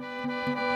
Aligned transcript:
La 0.00 0.69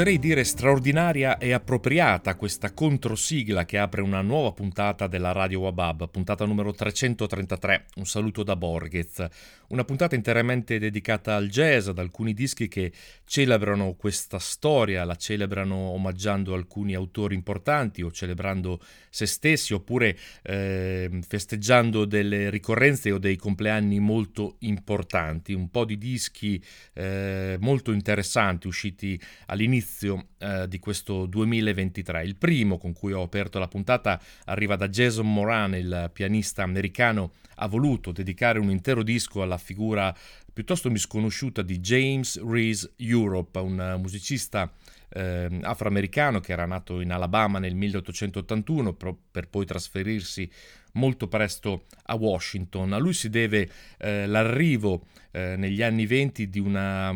Oserei 0.00 0.18
dire 0.18 0.44
straordinaria 0.44 1.36
e 1.36 1.52
appropriata 1.52 2.34
questa 2.34 2.72
controsigla 2.72 3.66
che 3.66 3.76
apre 3.76 4.00
una 4.00 4.22
nuova 4.22 4.50
puntata 4.52 5.06
della 5.06 5.32
Radio 5.32 5.60
Wabab, 5.60 6.08
puntata 6.08 6.46
numero 6.46 6.72
333. 6.72 7.84
Un 7.96 8.06
saluto 8.06 8.42
da 8.42 8.56
Borghez. 8.56 9.26
Una 9.68 9.84
puntata 9.84 10.14
interamente 10.14 10.78
dedicata 10.78 11.36
al 11.36 11.48
jazz, 11.48 11.88
ad 11.88 11.98
alcuni 11.98 12.32
dischi 12.32 12.66
che 12.66 12.92
celebrano 13.24 13.92
questa 13.92 14.38
storia, 14.38 15.04
la 15.04 15.16
celebrano 15.16 15.76
omaggiando 15.76 16.54
alcuni 16.54 16.94
autori 16.94 17.34
importanti 17.34 18.00
o 18.00 18.10
celebrando 18.10 18.80
se 19.10 19.26
stessi 19.26 19.74
oppure 19.74 20.16
eh, 20.44 21.10
festeggiando 21.28 22.06
delle 22.06 22.48
ricorrenze 22.48 23.12
o 23.12 23.18
dei 23.18 23.36
compleanni 23.36 24.00
molto 24.00 24.56
importanti. 24.60 25.52
Un 25.52 25.68
po' 25.70 25.84
di 25.84 25.98
dischi 25.98 26.60
eh, 26.94 27.58
molto 27.60 27.92
interessanti 27.92 28.66
usciti 28.66 29.20
all'inizio 29.44 29.88
all'inizio 29.90 30.28
eh, 30.38 30.68
di 30.68 30.78
questo 30.78 31.26
2023. 31.26 32.24
Il 32.24 32.36
primo 32.36 32.78
con 32.78 32.92
cui 32.92 33.12
ho 33.12 33.22
aperto 33.22 33.58
la 33.58 33.68
puntata 33.68 34.20
arriva 34.44 34.76
da 34.76 34.88
Jason 34.88 35.30
Moran, 35.32 35.74
il 35.74 36.10
pianista 36.12 36.62
americano, 36.62 37.32
ha 37.56 37.66
voluto 37.66 38.12
dedicare 38.12 38.58
un 38.58 38.70
intero 38.70 39.02
disco 39.02 39.42
alla 39.42 39.58
figura 39.58 40.14
piuttosto 40.52 40.90
misconosciuta 40.90 41.62
di 41.62 41.78
James 41.80 42.40
Reese 42.42 42.92
Europe, 42.96 43.58
un 43.58 43.96
musicista 44.00 44.72
eh, 45.12 45.58
afroamericano 45.62 46.40
che 46.40 46.52
era 46.52 46.66
nato 46.66 47.00
in 47.00 47.10
Alabama 47.10 47.58
nel 47.58 47.74
1881 47.74 48.92
pro- 48.94 49.18
per 49.30 49.48
poi 49.48 49.66
trasferirsi 49.66 50.50
molto 50.92 51.28
presto 51.28 51.84
a 52.04 52.14
Washington. 52.14 52.92
A 52.92 52.98
lui 52.98 53.12
si 53.12 53.28
deve 53.28 53.68
eh, 53.98 54.26
l'arrivo 54.26 55.06
eh, 55.32 55.56
negli 55.56 55.82
anni 55.82 56.06
20 56.06 56.48
di 56.48 56.58
una 56.58 57.14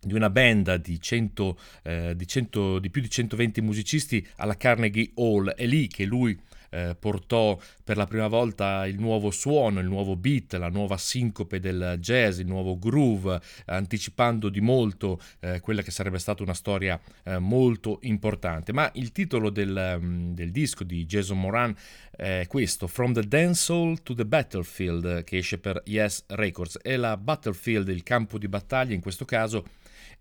di 0.00 0.14
una 0.14 0.30
band 0.30 0.74
di, 0.76 1.00
100, 1.00 1.58
eh, 1.82 2.16
di, 2.16 2.26
100, 2.26 2.78
di 2.78 2.90
più 2.90 3.00
di 3.00 3.10
120 3.10 3.60
musicisti 3.60 4.26
alla 4.36 4.56
Carnegie 4.56 5.10
Hall. 5.14 5.50
È 5.50 5.66
lì 5.66 5.88
che 5.88 6.04
lui 6.04 6.38
eh, 6.70 6.96
portò 6.98 7.58
per 7.82 7.96
la 7.96 8.06
prima 8.06 8.28
volta 8.28 8.86
il 8.86 8.98
nuovo 8.98 9.30
suono, 9.30 9.80
il 9.80 9.86
nuovo 9.86 10.16
beat, 10.16 10.54
la 10.54 10.68
nuova 10.68 10.96
sincope 10.96 11.60
del 11.60 11.96
jazz, 12.00 12.38
il 12.38 12.46
nuovo 12.46 12.78
groove, 12.78 13.40
anticipando 13.66 14.48
di 14.48 14.60
molto 14.60 15.20
eh, 15.40 15.60
quella 15.60 15.82
che 15.82 15.90
sarebbe 15.90 16.18
stata 16.18 16.42
una 16.42 16.54
storia 16.54 17.00
eh, 17.24 17.38
molto 17.38 17.98
importante. 18.02 18.72
Ma 18.72 18.90
il 18.94 19.12
titolo 19.12 19.50
del, 19.50 19.98
um, 20.00 20.34
del 20.34 20.50
disco 20.50 20.84
di 20.84 21.06
Jason 21.06 21.40
Moran 21.40 21.74
è 22.10 22.46
questo, 22.48 22.86
From 22.86 23.12
the 23.12 23.26
Dancehall 23.26 24.02
to 24.02 24.14
the 24.14 24.26
Battlefield, 24.26 25.24
che 25.24 25.38
esce 25.38 25.58
per 25.58 25.80
Yes 25.86 26.24
Records. 26.28 26.78
E 26.82 26.96
la 26.96 27.16
Battlefield, 27.16 27.88
il 27.88 28.02
campo 28.02 28.38
di 28.38 28.48
battaglia 28.48 28.92
in 28.92 29.00
questo 29.00 29.24
caso, 29.24 29.64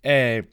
è 0.01 0.43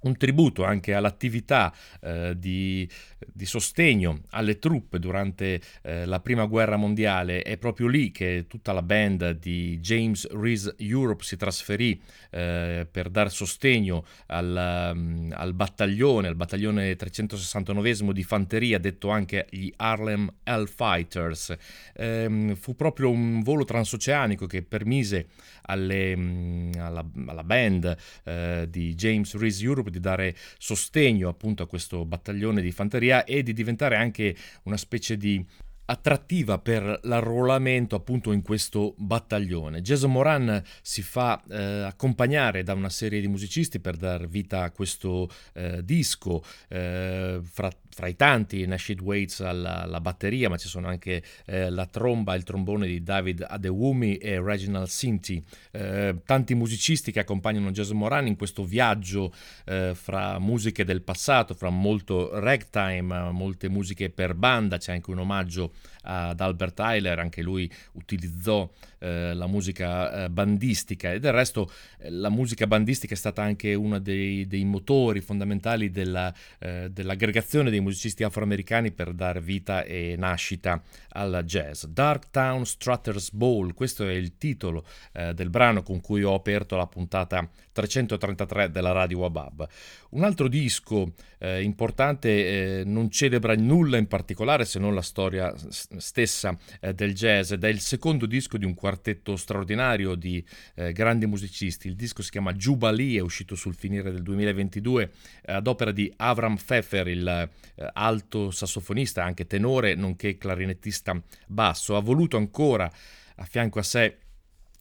un 0.00 0.16
tributo 0.16 0.64
anche 0.64 0.94
all'attività 0.94 1.72
eh, 2.00 2.34
di, 2.36 2.88
di, 3.32 3.46
sostegno 3.46 4.20
alle 4.30 4.58
truppe 4.58 4.98
durante 4.98 5.60
eh, 5.82 6.04
la 6.04 6.20
prima 6.20 6.44
guerra 6.46 6.76
mondiale. 6.76 7.42
È 7.42 7.56
proprio 7.56 7.86
lì 7.88 8.10
che 8.10 8.44
tutta 8.48 8.72
la 8.72 8.82
band 8.82 9.38
di 9.38 9.78
James 9.80 10.28
Reese 10.30 10.74
Europe 10.78 11.24
si 11.24 11.36
trasferì 11.36 12.00
eh, 12.30 12.86
per 12.90 13.08
dar 13.08 13.30
sostegno 13.30 14.04
al, 14.26 14.92
um, 14.94 15.32
al, 15.34 15.54
battaglione, 15.54 16.28
al 16.28 16.36
battaglione 16.36 16.94
369 16.94 18.12
di 18.12 18.22
fanteria, 18.22 18.78
detto 18.78 19.08
anche 19.08 19.46
gli 19.50 19.72
Harlem 19.76 20.32
Hellfighters. 20.42 21.54
Ehm, 21.94 22.54
fu 22.54 22.74
proprio 22.76 23.10
un 23.10 23.42
volo 23.42 23.64
transoceanico 23.64 24.46
che 24.46 24.62
permise 24.62 25.28
alle, 25.62 26.14
um, 26.14 26.70
alla, 26.78 27.04
alla, 27.26 27.44
band 27.44 27.96
eh, 28.24 28.66
di 28.68 28.94
James 28.94 29.34
Reese 29.36 29.64
Europe 29.64 29.85
di 29.90 30.00
dare 30.00 30.34
sostegno 30.58 31.28
appunto 31.28 31.62
a 31.62 31.66
questo 31.66 32.04
battaglione 32.04 32.60
di 32.60 32.72
fanteria 32.72 33.24
e 33.24 33.42
di 33.42 33.52
diventare 33.52 33.96
anche 33.96 34.34
una 34.64 34.76
specie 34.76 35.16
di 35.16 35.44
attrattiva 35.86 36.58
per 36.58 37.00
l'arruolamento 37.02 37.94
appunto 37.94 38.32
in 38.32 38.42
questo 38.42 38.94
battaglione. 38.96 39.82
Jason 39.82 40.10
Moran 40.10 40.62
si 40.82 41.02
fa 41.02 41.42
eh, 41.48 41.82
accompagnare 41.82 42.62
da 42.62 42.74
una 42.74 42.88
serie 42.88 43.20
di 43.20 43.28
musicisti 43.28 43.78
per 43.78 43.96
dar 43.96 44.26
vita 44.26 44.64
a 44.64 44.70
questo 44.70 45.28
eh, 45.54 45.84
disco, 45.84 46.42
eh, 46.68 47.40
fra, 47.42 47.70
fra, 47.96 48.08
i 48.08 48.14
tanti 48.14 48.66
Nashid 48.66 49.00
Waits 49.00 49.40
alla, 49.40 49.84
alla, 49.84 50.02
batteria, 50.02 50.50
ma 50.50 50.58
ci 50.58 50.68
sono 50.68 50.86
anche 50.86 51.22
eh, 51.46 51.70
la 51.70 51.86
tromba 51.86 52.34
il 52.34 52.42
trombone 52.42 52.86
di 52.86 53.02
David 53.02 53.46
Adewumi 53.48 54.18
e 54.18 54.38
Reginald 54.38 54.88
Sinti, 54.88 55.42
eh, 55.70 56.16
tanti 56.26 56.54
musicisti 56.54 57.10
che 57.10 57.20
accompagnano 57.20 57.70
Jason 57.70 57.96
Moran 57.96 58.26
in 58.26 58.36
questo 58.36 58.64
viaggio 58.64 59.32
eh, 59.64 59.92
fra 59.94 60.38
musiche 60.38 60.84
del 60.84 61.00
passato, 61.00 61.54
fra 61.54 61.70
molto 61.70 62.38
ragtime, 62.38 63.30
molte 63.32 63.70
musiche 63.70 64.10
per 64.10 64.34
banda, 64.34 64.76
c'è 64.76 64.92
anche 64.92 65.10
un 65.10 65.20
omaggio 65.20 65.72
ad 66.06 66.40
Albert 66.40 66.74
Tyler, 66.74 67.18
anche 67.18 67.42
lui 67.42 67.70
utilizzò 67.92 68.70
eh, 68.98 69.34
la 69.34 69.46
musica 69.46 70.24
eh, 70.24 70.30
bandistica 70.30 71.12
e 71.12 71.20
del 71.20 71.32
resto 71.32 71.70
eh, 71.98 72.10
la 72.10 72.30
musica 72.30 72.66
bandistica 72.66 73.12
è 73.12 73.16
stata 73.16 73.42
anche 73.42 73.74
uno 73.74 73.98
dei, 73.98 74.46
dei 74.46 74.64
motori 74.64 75.20
fondamentali 75.20 75.90
della, 75.90 76.32
eh, 76.58 76.88
dell'aggregazione 76.90 77.68
dei 77.68 77.80
musicisti 77.80 78.24
afroamericani 78.24 78.92
per 78.92 79.12
dar 79.12 79.40
vita 79.42 79.84
e 79.84 80.14
nascita 80.16 80.82
al 81.10 81.42
jazz. 81.44 81.84
Dark 81.84 82.30
Town 82.30 82.64
Strutter's 82.64 83.32
Ball, 83.32 83.74
questo 83.74 84.08
è 84.08 84.12
il 84.12 84.38
titolo 84.38 84.86
eh, 85.12 85.34
del 85.34 85.50
brano 85.50 85.82
con 85.82 86.00
cui 86.00 86.22
ho 86.22 86.34
aperto 86.34 86.76
la 86.76 86.86
puntata 86.86 87.46
333 87.72 88.70
della 88.70 88.92
Radio 88.92 89.18
Wabab. 89.18 89.68
Un 90.10 90.24
altro 90.24 90.48
disco 90.48 91.12
eh, 91.38 91.62
importante 91.62 92.82
non 92.86 93.10
celebra 93.10 93.54
nulla 93.54 93.98
in 93.98 94.06
particolare 94.06 94.64
se 94.64 94.78
non 94.78 94.94
la 94.94 95.02
storia 95.02 95.54
stessa 95.98 96.56
eh, 96.80 96.94
del 96.94 97.14
jazz 97.14 97.52
ed 97.52 97.64
è 97.64 97.68
il 97.68 97.80
secondo 97.80 98.26
disco 98.26 98.58
di 98.58 98.64
un 98.64 98.74
quartetto 98.74 99.36
straordinario 99.36 100.14
di 100.14 100.44
eh, 100.74 100.92
grandi 100.92 101.26
musicisti. 101.26 101.88
Il 101.88 101.96
disco 101.96 102.22
si 102.22 102.30
chiama 102.30 102.52
Jubilee, 102.52 103.18
è 103.18 103.22
uscito 103.22 103.54
sul 103.54 103.74
finire 103.74 104.10
del 104.10 104.22
2022 104.22 105.10
eh, 105.42 105.52
ad 105.52 105.66
opera 105.66 105.92
di 105.92 106.12
Avram 106.16 106.56
Pfeffer, 106.56 107.08
il 107.08 107.26
eh, 107.26 107.90
alto 107.92 108.50
sassofonista, 108.50 109.24
anche 109.24 109.46
tenore, 109.46 109.94
nonché 109.94 110.38
clarinettista 110.38 111.20
basso. 111.46 111.96
Ha 111.96 112.00
voluto 112.00 112.36
ancora 112.36 112.90
a 113.38 113.44
fianco 113.44 113.78
a 113.78 113.82
sé 113.82 114.18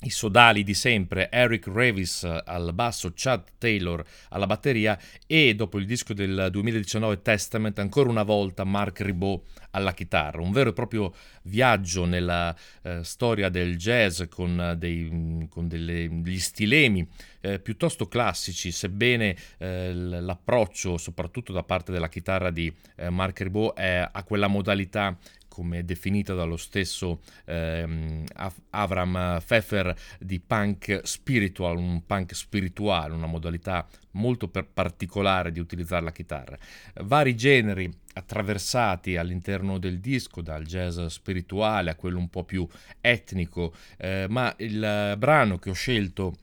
i 0.06 0.10
sodali 0.10 0.64
di 0.64 0.74
sempre, 0.74 1.30
Eric 1.32 1.68
Revis 1.68 2.24
al 2.24 2.74
basso, 2.74 3.12
Chad 3.16 3.44
Taylor 3.58 4.04
alla 4.30 4.46
batteria 4.46 4.98
e 5.26 5.56
dopo 5.56 5.80
il 5.80 5.86
disco 5.86 6.14
del 6.14 6.50
2019 6.52 7.22
Testament 7.22 7.80
ancora 7.80 8.10
una 8.10 8.24
volta 8.24 8.64
Mark 8.64 9.02
Ribot 9.02 9.44
alla 9.72 9.94
chitarra. 9.94 10.42
Un 10.42 10.52
vero 10.52 10.70
e 10.70 10.74
proprio 10.74 11.14
viaggio 11.44 12.06
nella 12.06 12.56
eh, 12.84 13.04
storia 13.04 13.50
del 13.50 13.78
jazz 13.78 14.24
con, 14.30 14.76
dei, 14.78 15.48
con 15.50 15.68
delle, 15.68 16.08
degli 16.22 16.40
stilemi 16.40 17.08
eh, 17.42 17.60
piuttosto 17.60 18.08
classici, 18.08 18.72
sebbene 18.72 19.36
eh, 19.58 19.92
l'approccio 19.94 20.98
soprattutto 20.98 21.52
da 21.52 21.64
parte 21.64 21.92
della 21.92 22.10
chitarra 22.10 22.52
di 22.52 22.72
eh, 22.96 23.10
Mark 23.10 23.40
Ribot 23.42 23.76
è 23.78 24.08
a 24.12 24.24
quella 24.24 24.48
modalità 24.48 25.18
come 25.56 25.86
definita 25.86 26.34
dallo 26.34 26.58
stesso 26.58 27.22
ehm, 27.46 28.26
Avram 28.72 29.40
Pfeffer, 29.40 29.96
di 30.20 30.42
punk 30.42 31.00
spiritual, 31.04 31.78
un 31.78 32.06
punk 32.06 32.36
spirituale, 32.36 33.14
una 33.14 33.26
modalità 33.26 33.88
molto 34.12 34.50
particolare 34.50 35.54
di 35.54 35.62
utilizzare 35.62 36.04
la 36.04 36.12
chitarra. 36.12 36.58
Vari 37.04 37.38
generi 37.38 37.90
attraversati 38.16 39.16
all'interno 39.16 39.78
del 39.78 40.02
disco, 40.02 40.42
dal 40.42 40.66
jazz 40.66 41.00
spirituale 41.06 41.90
a 41.90 41.96
quello 41.96 42.20
un 42.20 42.30
po' 42.30 42.44
più 42.44 42.68
etnico, 43.00 43.74
eh, 43.98 44.26
ma 44.28 44.54
il 44.58 45.16
brano 45.18 45.58
che 45.58 45.70
ho 45.70 45.74
scelto 45.74 46.36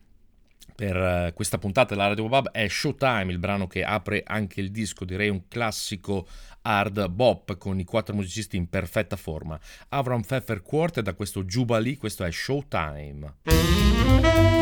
per 0.83 0.97
uh, 0.97 1.33
questa 1.33 1.59
puntata 1.59 1.95
della 1.95 2.09
Radio 2.09 2.27
Bob 2.27 2.51
è 2.51 2.67
Showtime, 2.67 3.31
il 3.31 3.39
brano 3.39 3.69
che 3.69 3.85
apre 3.85 4.25
anche 4.27 4.61
il 4.61 4.73
disco, 4.73 5.05
direi 5.05 5.29
un 5.29 5.47
classico 5.47 6.27
hard 6.63 7.07
bop 7.07 7.57
con 7.57 7.79
i 7.79 7.85
quattro 7.85 8.17
musicisti 8.17 8.57
in 8.57 8.69
perfetta 8.69 9.15
forma. 9.15 9.57
Avram 9.91 10.23
Pfeffer 10.23 10.61
Quartet 10.61 11.05
da 11.05 11.15
questo 11.15 11.45
Jubilee, 11.45 11.97
questo 11.97 12.25
è 12.25 12.33
Showtime. 12.33 14.62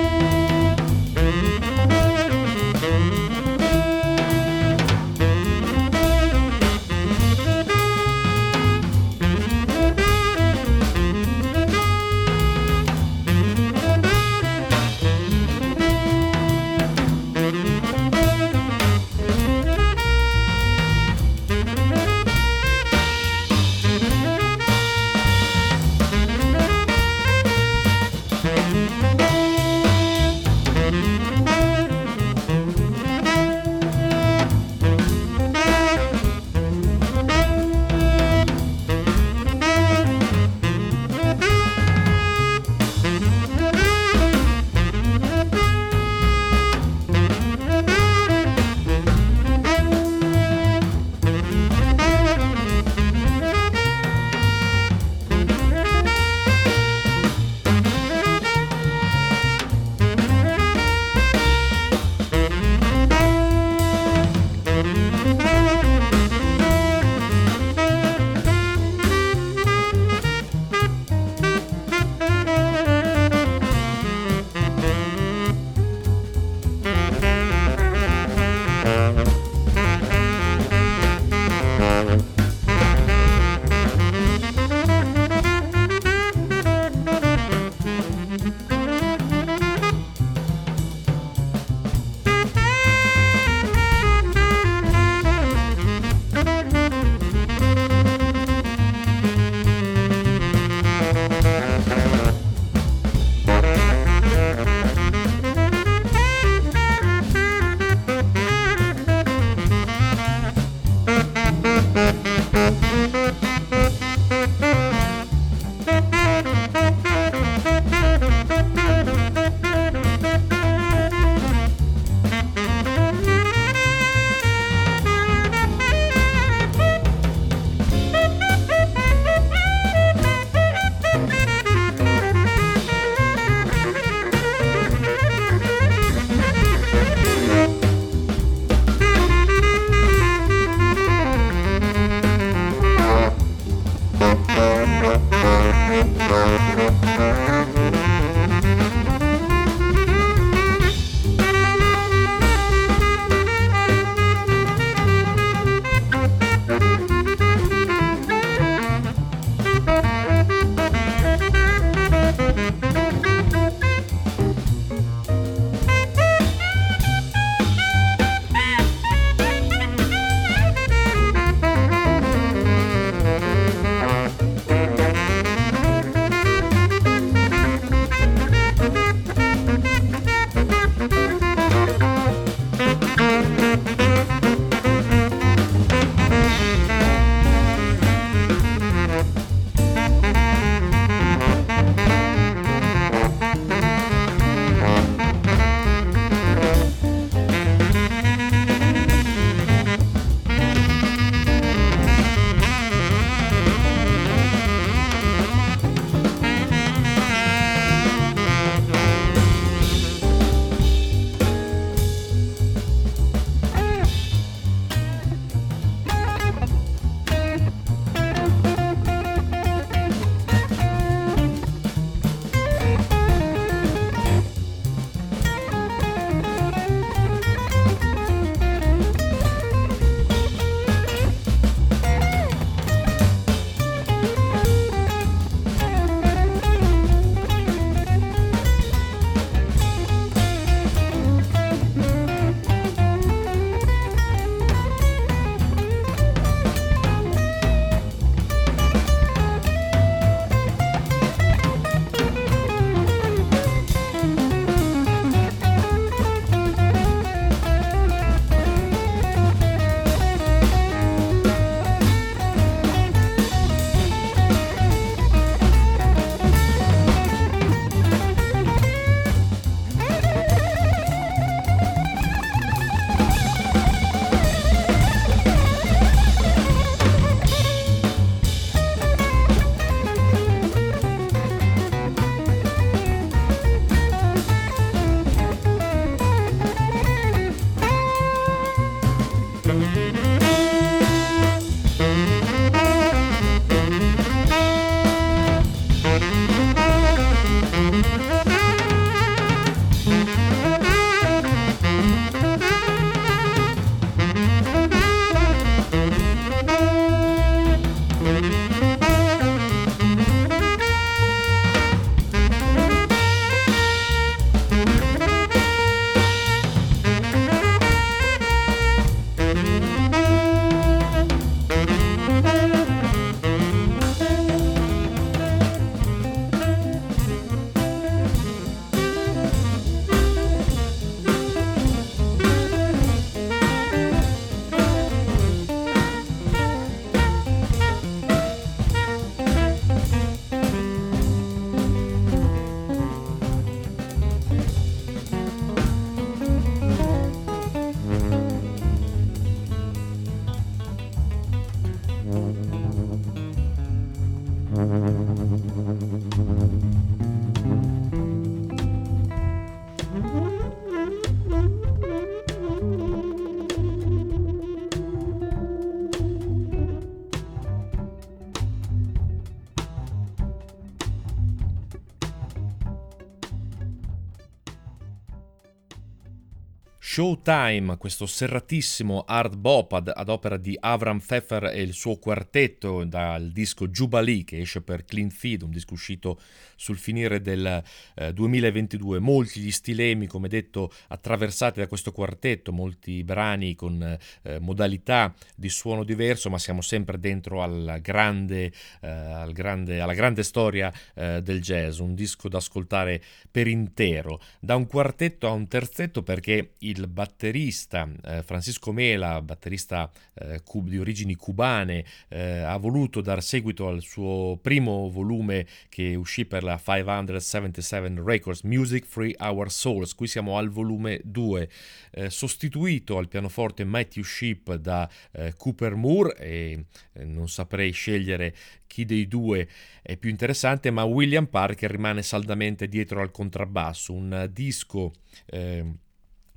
Showtime, 377.12 377.96
questo 377.96 378.24
serratissimo 378.24 379.24
hard 379.26 379.56
bop 379.56 379.94
ad, 379.94 380.12
ad, 380.14 380.28
opera 380.28 380.56
di 380.56 380.76
Avram 380.78 381.18
Pfeffer 381.18 381.64
e 381.64 381.82
il 381.82 381.92
suo 381.92 382.20
quartetto 382.20 383.02
dal 383.02 383.50
disco 383.50 383.88
Jubilee 383.88 384.44
che 384.44 384.60
esce 384.60 384.80
per 384.80 385.04
Clean 385.04 385.28
Feed, 385.28 385.62
un 385.62 385.72
disco 385.72 385.94
uscito 385.94 386.38
sul 386.76 386.98
finire 386.98 387.40
del 387.40 387.82
eh, 388.14 388.32
2022. 388.32 389.18
Molti 389.18 389.58
gli 389.58 389.72
stilemi, 389.72 390.28
come 390.28 390.46
detto, 390.46 390.92
attraversati 391.08 391.80
da 391.80 391.88
questo 391.88 392.12
quartetto, 392.12 392.70
molti 392.72 393.24
brani 393.24 393.74
con 393.74 394.00
eh, 394.42 394.58
modalità 394.60 395.34
di 395.56 395.68
suono 395.68 396.04
diverso, 396.04 396.48
ma 396.48 396.58
siamo 396.58 396.80
sempre 396.80 397.18
dentro 397.18 397.60
al 397.60 397.98
grande, 398.00 398.72
eh, 399.00 399.08
al 399.08 399.50
grande, 399.50 399.98
alla 399.98 400.14
grande 400.14 400.44
storia 400.44 400.92
eh, 401.14 401.42
del 401.42 401.60
jazz, 401.60 401.98
un 401.98 402.14
disco 402.14 402.48
da 402.48 402.58
ascoltare 402.58 403.20
per 403.50 403.66
intero, 403.66 404.40
da 404.60 404.76
un 404.76 404.86
quartetto 404.86 405.48
a 405.48 405.50
un 405.50 405.66
terzetto 405.66 406.22
perché 406.22 406.74
il 406.78 406.99
batterista 407.08 408.08
eh, 408.24 408.42
Francisco 408.42 408.92
Mela, 408.92 409.40
batterista 409.42 410.10
eh, 410.34 410.60
cub, 410.62 410.88
di 410.88 410.98
origini 410.98 411.34
cubane, 411.34 412.04
eh, 412.28 412.58
ha 412.58 412.76
voluto 412.76 413.20
dar 413.20 413.42
seguito 413.42 413.88
al 413.88 414.02
suo 414.02 414.58
primo 414.60 415.10
volume 415.10 415.66
che 415.88 416.14
uscì 416.14 416.44
per 416.44 416.62
la 416.62 416.78
577 416.78 418.22
Records 418.24 418.62
Music 418.62 419.04
Free 419.06 419.34
Our 419.38 419.70
Souls. 419.70 420.14
Qui 420.14 420.26
siamo 420.26 420.58
al 420.58 420.68
volume 420.68 421.20
2, 421.24 421.68
eh, 422.12 422.30
sostituito 422.30 423.18
al 423.18 423.28
pianoforte 423.28 423.84
Matthew 423.84 424.22
Sheep 424.22 424.74
da 424.74 425.08
eh, 425.32 425.54
Cooper 425.56 425.94
Moore 425.94 426.36
e 426.36 426.84
eh, 427.12 427.24
non 427.24 427.48
saprei 427.48 427.92
scegliere 427.92 428.54
chi 428.86 429.04
dei 429.04 429.28
due 429.28 429.68
è 430.02 430.16
più 430.16 430.30
interessante, 430.30 430.90
ma 430.90 431.04
William 431.04 431.46
Parker 431.46 431.90
rimane 431.90 432.22
saldamente 432.22 432.88
dietro 432.88 433.20
al 433.20 433.30
contrabbasso, 433.30 434.12
un 434.12 434.48
disco 434.52 435.12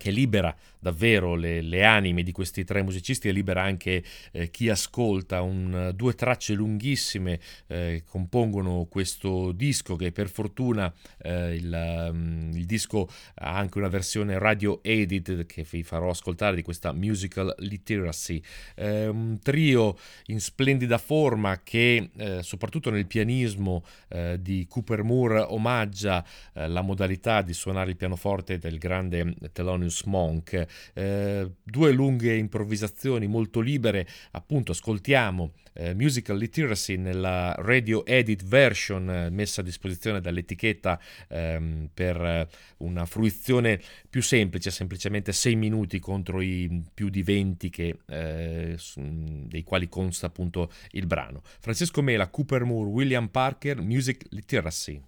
che 0.03 0.11
libera 0.11 0.53
davvero 0.83 1.35
le, 1.35 1.61
le, 1.61 1.85
anime 1.85 2.23
di 2.23 2.33
questi 2.33 2.65
tre 2.65 2.83
musicisti 2.83 3.29
e 3.29 3.31
libera 3.31 3.63
anche 3.63 4.03
eh, 4.31 4.51
chi 4.51 4.69
ascolta. 4.69 5.41
Un, 5.41 5.91
due 5.95 6.13
tracce 6.13 6.53
lunghissime 6.53 7.39
eh, 7.67 8.03
compongono 8.05 8.85
questo 8.89 9.53
disco 9.53 9.95
che 9.95 10.11
per 10.11 10.29
fortuna 10.29 10.93
eh, 11.19 11.55
il, 11.55 12.09
um, 12.11 12.51
il, 12.53 12.65
disco 12.65 13.07
ha 13.35 13.55
anche 13.55 13.77
una 13.77 13.87
versione 13.87 14.37
radio 14.37 14.83
edit 14.83 15.45
che 15.45 15.65
vi 15.69 15.83
farò 15.83 16.09
ascoltare 16.09 16.57
di 16.57 16.61
questa 16.61 16.91
musical 16.91 17.55
literacy. 17.59 18.41
Eh, 18.75 19.07
un 19.07 19.39
trio 19.41 19.97
in 20.27 20.41
splendida 20.41 20.97
forma 20.97 21.61
che 21.63 22.09
eh, 22.17 22.43
soprattutto 22.43 22.89
nel 22.89 23.07
pianismo 23.07 23.85
eh, 24.09 24.37
di 24.41 24.65
Cooper 24.67 25.03
Moore 25.03 25.39
omaggia 25.39 26.25
la 26.53 26.81
modalità 26.81 27.41
di 27.41 27.53
suonare 27.53 27.91
il 27.91 27.95
pianoforte 27.95 28.57
del 28.57 28.77
grande 28.77 29.35
Thelonious 29.53 30.03
Monk. 30.03 30.65
Eh, 30.93 31.51
due 31.63 31.91
lunghe 31.91 32.35
improvvisazioni 32.35 33.27
molto 33.27 33.59
libere, 33.59 34.07
appunto 34.31 34.71
ascoltiamo 34.71 35.53
eh, 35.73 35.93
Musical 35.93 36.37
Literacy 36.37 36.97
nella 36.97 37.55
radio 37.57 38.05
edit 38.05 38.43
version 38.43 39.09
eh, 39.09 39.29
messa 39.29 39.61
a 39.61 39.63
disposizione 39.63 40.21
dall'etichetta 40.21 40.99
ehm, 41.29 41.89
per 41.93 42.21
eh, 42.21 42.47
una 42.77 43.05
fruizione 43.05 43.79
più 44.09 44.21
semplice, 44.21 44.71
semplicemente 44.71 45.31
6 45.31 45.55
minuti 45.55 45.99
contro 45.99 46.41
i 46.41 46.83
più 46.93 47.09
di 47.09 47.23
20 47.23 47.69
che, 47.69 47.97
eh, 48.07 48.77
dei 48.95 49.63
quali 49.63 49.89
consta 49.89 50.27
appunto 50.27 50.71
il 50.91 51.07
brano. 51.07 51.41
Francesco 51.59 52.01
Mela, 52.01 52.29
Cooper 52.29 52.63
Moore, 52.63 52.89
William 52.89 53.27
Parker, 53.27 53.81
Music 53.81 54.25
Literacy. 54.29 55.01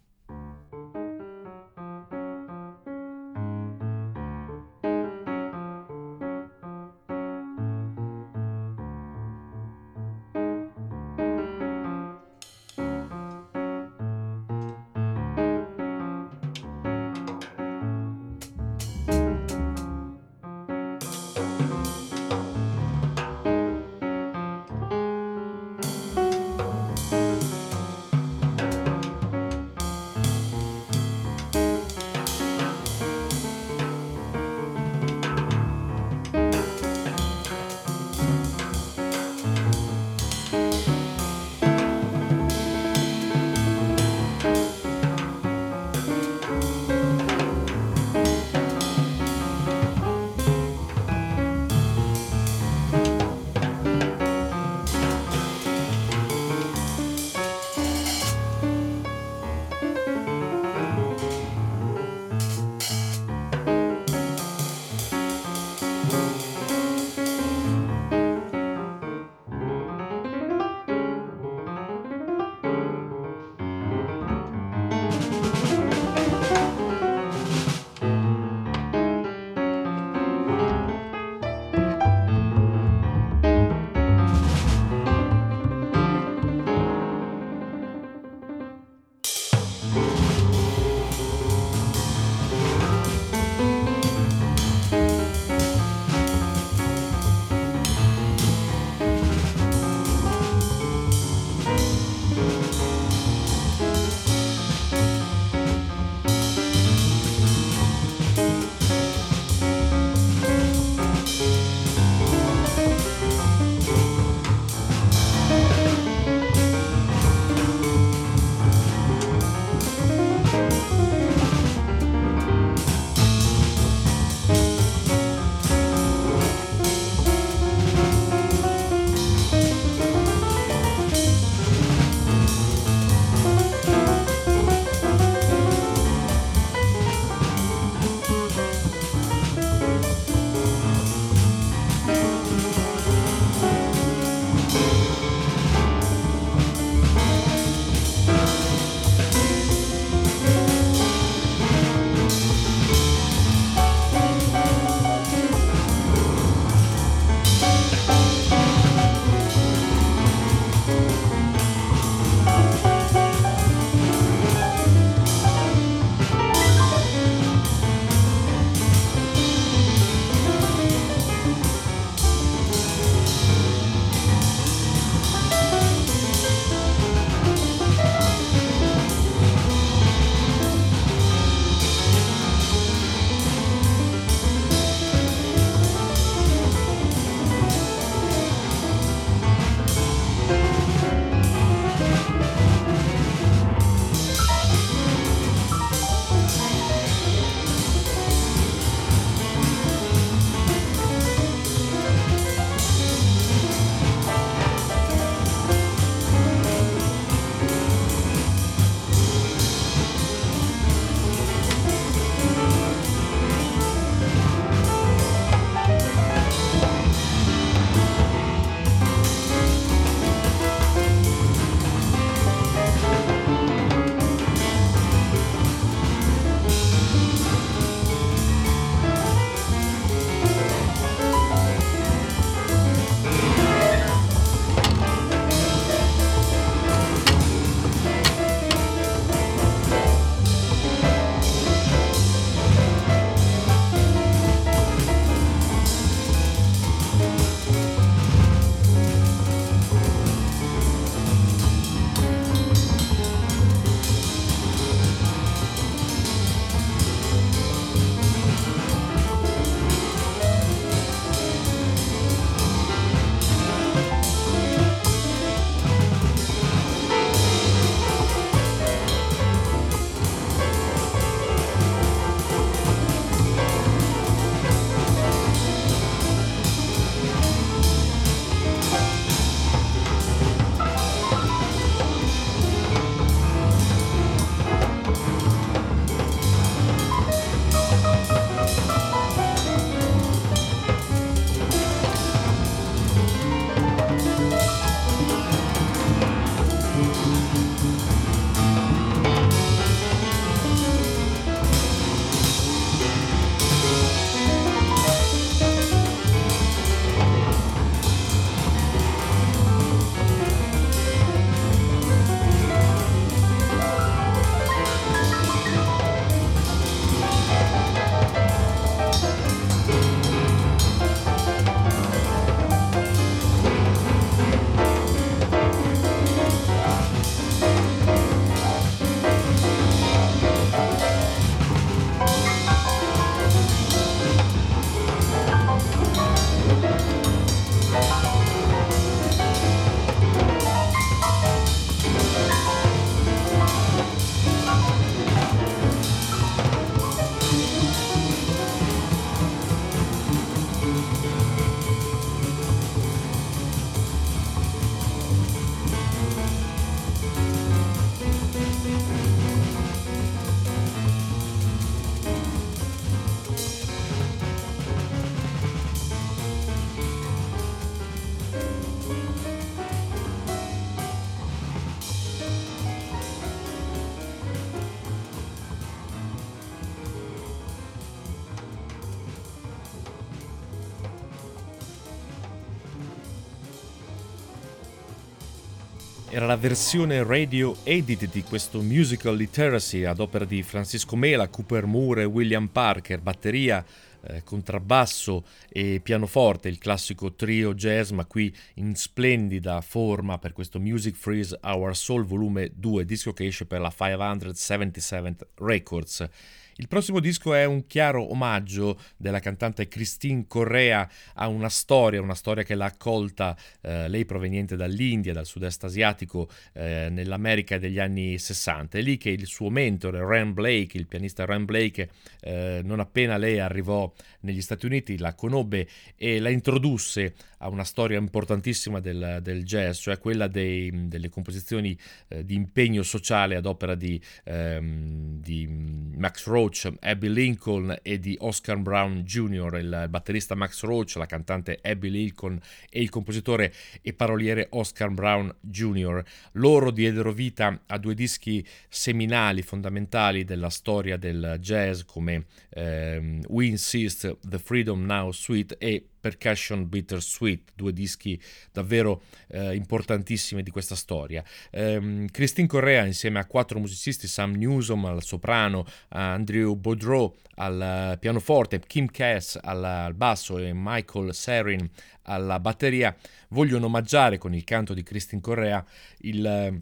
Era 386.45 386.53
la 386.53 386.60
versione 386.62 387.23
radio 387.23 387.75
edit 387.84 388.29
di 388.29 388.43
questo 388.43 388.79
musical 388.81 389.36
literacy 389.36 390.03
ad 390.03 390.19
opera 390.19 390.45
di 390.45 390.62
Francisco 390.62 391.15
Mela, 391.15 391.47
Cooper 391.47 391.88
Moore 391.88 392.21
e 392.21 392.25
William 392.25 392.67
Parker, 392.67 393.19
batteria, 393.19 393.84
eh, 394.21 394.43
contrabbasso 394.43 395.43
e 395.67 396.01
pianoforte, 396.03 396.69
il 396.69 396.77
classico 396.77 397.34
trio 397.34 397.73
jazz, 397.73 398.12
ma 398.12 398.25
qui 398.25 398.55
in 398.75 398.95
splendida 398.95 399.81
forma 399.81 400.38
per 400.38 400.53
questo 400.53 400.79
Music 400.79 401.15
Freeze 401.15 401.58
Our 401.63 401.97
Soul 401.97 402.25
volume 402.25 402.69
2, 402.75 403.05
disco 403.05 403.34
che 403.34 403.47
esce 403.47 403.65
per 403.65 403.81
la 403.81 403.89
577 403.89 405.47
Records. 405.55 406.29
Il 406.77 406.89
prossimo 406.89 407.21
disco 407.21 407.53
è 407.53 407.63
un 407.63 407.88
chiaro 407.88 408.31
omaggio 408.31 408.99
della 409.15 409.39
cantante 409.39 409.88
Christine 409.88 410.43
Correa 410.45 411.09
a 411.35 411.47
una 411.47 411.69
storia, 411.69 412.21
una 412.21 412.35
storia 412.35 412.63
che 412.63 412.75
l'ha 412.75 412.83
accolta, 412.83 413.55
eh, 413.79 414.09
lei 414.09 414.25
proveniente 414.25 414.75
dall'India, 414.75 415.31
dal 415.31 415.45
sud-est 415.45 415.85
asiatico, 415.85 416.49
eh, 416.73 417.07
nell'America 417.09 417.77
degli 417.77 417.97
anni 417.97 418.38
60. 418.38 418.97
È 418.97 419.01
lì 419.01 419.15
che 419.15 419.29
il 419.29 419.45
suo 419.45 419.69
mentore, 419.69 420.19
Ram 420.19 420.51
Blake, 420.51 420.97
il 420.97 421.07
pianista 421.07 421.45
Ram 421.45 421.63
Blake, 421.63 422.09
eh, 422.41 422.81
non 422.83 422.99
appena 422.99 423.38
lei 423.38 423.57
arrivò 423.59 424.11
negli 424.45 424.62
Stati 424.62 424.86
Uniti, 424.86 425.17
la 425.17 425.34
conobbe 425.34 425.88
e 426.15 426.39
la 426.39 426.49
introdusse 426.49 427.34
a 427.58 427.69
una 427.69 427.84
storia 427.84 428.17
importantissima 428.17 428.99
del, 428.99 429.39
del 429.41 429.63
jazz, 429.63 429.99
cioè 429.99 430.19
quella 430.19 430.47
dei, 430.47 431.08
delle 431.08 431.29
composizioni 431.29 431.97
eh, 432.27 432.45
di 432.45 432.53
impegno 432.53 433.01
sociale 433.03 433.55
ad 433.55 433.65
opera 433.65 433.95
di, 433.95 434.21
ehm, 434.43 435.39
di 435.41 435.67
Max 435.67 436.45
Roach, 436.45 436.93
Abby 436.99 437.29
Lincoln 437.29 437.97
e 438.01 438.19
di 438.19 438.38
Oscar 438.39 438.77
Brown 438.77 439.23
Jr., 439.23 439.77
il 439.79 440.05
batterista 440.10 440.55
Max 440.55 440.84
Roach, 440.84 441.15
la 441.15 441.25
cantante 441.25 441.79
Abby 441.81 442.10
Lincoln 442.10 442.60
e 442.89 443.01
il 443.01 443.10
compositore 443.10 443.73
e 444.01 444.13
paroliere 444.13 444.67
Oscar 444.71 445.10
Brown 445.10 445.53
Jr. 445.60 446.23
Loro 446.53 446.91
diedero 446.91 447.31
vita 447.31 447.81
a 447.88 447.97
due 447.97 448.13
dischi 448.13 448.65
seminali, 448.88 449.63
fondamentali 449.63 450.43
della 450.43 450.69
storia 450.69 451.17
del 451.17 451.58
jazz 451.60 452.01
come 452.03 452.45
ehm, 452.69 453.41
We 453.47 453.65
Insist, 453.65 454.34
The 454.41 454.59
Freedom 454.59 455.05
Now 455.05 455.31
Suite 455.31 455.77
e 455.77 456.05
Percussion 456.19 456.89
Bittersweet, 456.89 457.71
due 457.75 457.93
dischi 457.93 458.41
davvero 458.71 459.21
eh, 459.47 459.75
importantissimi 459.75 460.63
di 460.63 460.71
questa 460.71 460.95
storia. 460.95 461.43
Um, 461.71 462.25
Christine 462.27 462.67
Correa 462.67 463.05
insieme 463.05 463.37
a 463.39 463.45
quattro 463.45 463.79
musicisti, 463.79 464.27
Sam 464.27 464.53
Newsom 464.53 465.05
al 465.05 465.23
soprano, 465.23 465.85
Andrew 466.09 466.73
Baudreau 466.75 467.35
al 467.55 468.17
pianoforte, 468.19 468.79
Kim 468.79 469.05
Cass 469.07 469.59
al, 469.61 469.83
al 469.83 470.13
basso 470.15 470.57
e 470.57 470.71
Michael 470.73 471.33
Serin 471.33 471.87
alla 472.23 472.59
batteria, 472.59 473.15
vogliono 473.49 473.85
omaggiare 473.85 474.39
con 474.39 474.55
il 474.55 474.63
canto 474.63 474.93
di 474.95 475.03
Christine 475.03 475.41
Correa 475.41 475.85
il 476.21 476.81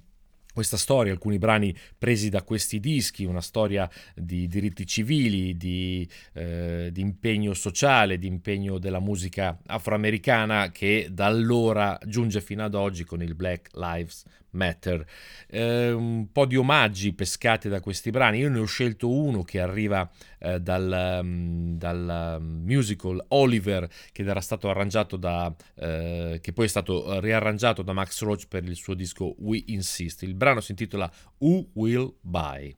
questa 0.53 0.77
storia, 0.77 1.11
alcuni 1.11 1.39
brani 1.39 1.75
presi 1.97 2.29
da 2.29 2.43
questi 2.43 2.79
dischi, 2.79 3.25
una 3.25 3.41
storia 3.41 3.89
di 4.15 4.47
diritti 4.47 4.85
civili, 4.85 5.57
di, 5.57 6.07
eh, 6.33 6.89
di, 6.91 7.01
impegno 7.01 7.53
sociale, 7.53 8.17
di 8.17 8.27
impegno 8.27 8.77
della 8.77 8.99
musica 8.99 9.59
afroamericana 9.65 10.69
che 10.71 11.09
da 11.11 11.25
allora 11.25 11.97
giunge 12.05 12.39
fino 12.39 12.63
ad 12.63 12.75
oggi 12.75 13.03
con 13.03 13.21
il 13.21 13.35
Black 13.35 13.69
Lives 13.73 14.23
Matter. 14.53 15.05
Eh, 15.47 15.91
un 15.91 16.31
po' 16.31 16.45
di 16.45 16.55
omaggi 16.55 17.13
pescati 17.13 17.69
da 17.69 17.79
questi 17.79 18.09
brani, 18.09 18.39
io 18.39 18.49
ne 18.49 18.59
ho 18.59 18.65
scelto 18.65 19.09
uno 19.09 19.43
che 19.43 19.59
arriva 19.59 20.09
eh, 20.39 20.59
dal, 20.59 21.19
um, 21.21 21.77
dal, 21.77 22.37
musical 22.41 23.23
Oliver 23.29 23.89
che 24.11 24.23
era 24.23 24.41
stato 24.41 24.69
arrangiato 24.69 25.17
da, 25.17 25.53
eh, 25.75 26.39
che 26.41 26.53
poi 26.53 26.65
è 26.65 26.69
stato 26.69 27.19
riarrangiato 27.19 27.81
da 27.81 27.93
Max 27.93 28.21
Roach 28.21 28.47
per 28.47 28.63
il 28.63 28.75
suo 28.75 28.93
disco 28.93 29.35
We 29.39 29.63
Insist. 29.67 30.23
Il 30.23 30.35
brano 30.35 30.59
si 30.59 30.71
intitola 30.71 31.11
Who 31.37 31.69
Will 31.73 32.15
Buy? 32.21 32.75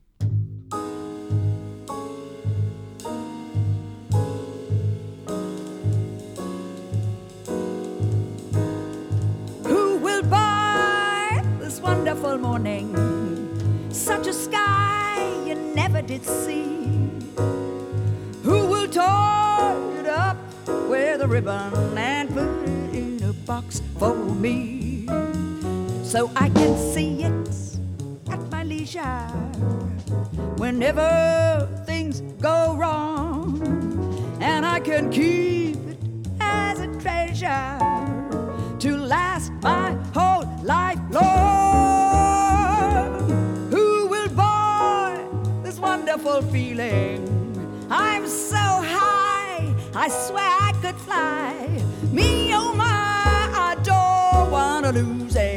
Did 16.18 16.24
see. 16.24 17.10
Who 18.42 18.66
will 18.66 18.88
tie 18.88 19.76
it 20.00 20.06
up 20.06 20.38
with 20.88 21.20
a 21.20 21.28
ribbon 21.28 21.98
and 21.98 22.30
put 22.30 22.48
it 22.64 22.94
in 22.94 23.22
a 23.22 23.32
box 23.32 23.82
for 23.98 24.14
me? 24.14 25.06
So 26.02 26.30
I 26.36 26.48
can 26.48 26.74
see 26.94 27.24
it 27.24 27.48
at 28.30 28.40
my 28.50 28.64
leisure 28.64 29.28
whenever 30.56 31.68
things 31.84 32.22
go 32.40 32.76
wrong. 32.76 33.60
And 34.40 34.64
I 34.64 34.80
can 34.80 35.10
keep 35.10 35.76
it 35.76 35.98
as 36.40 36.80
a 36.80 36.88
treasure 37.00 37.78
to 38.78 38.96
last 38.96 39.52
my 39.62 39.92
whole 40.14 40.46
life 40.64 41.00
long. 41.10 41.55
Wonderful 46.16 46.50
feeling? 46.50 47.86
I'm 47.90 48.26
so 48.26 48.56
high, 48.56 49.74
I 49.94 50.08
swear 50.08 50.42
I 50.42 50.72
could 50.80 50.96
fly. 50.96 51.82
Me, 52.10 52.52
oh 52.54 52.74
my, 52.74 52.86
I 52.86 53.76
don't 53.82 54.50
wanna 54.50 54.92
lose 54.92 55.36
it. 55.36 55.55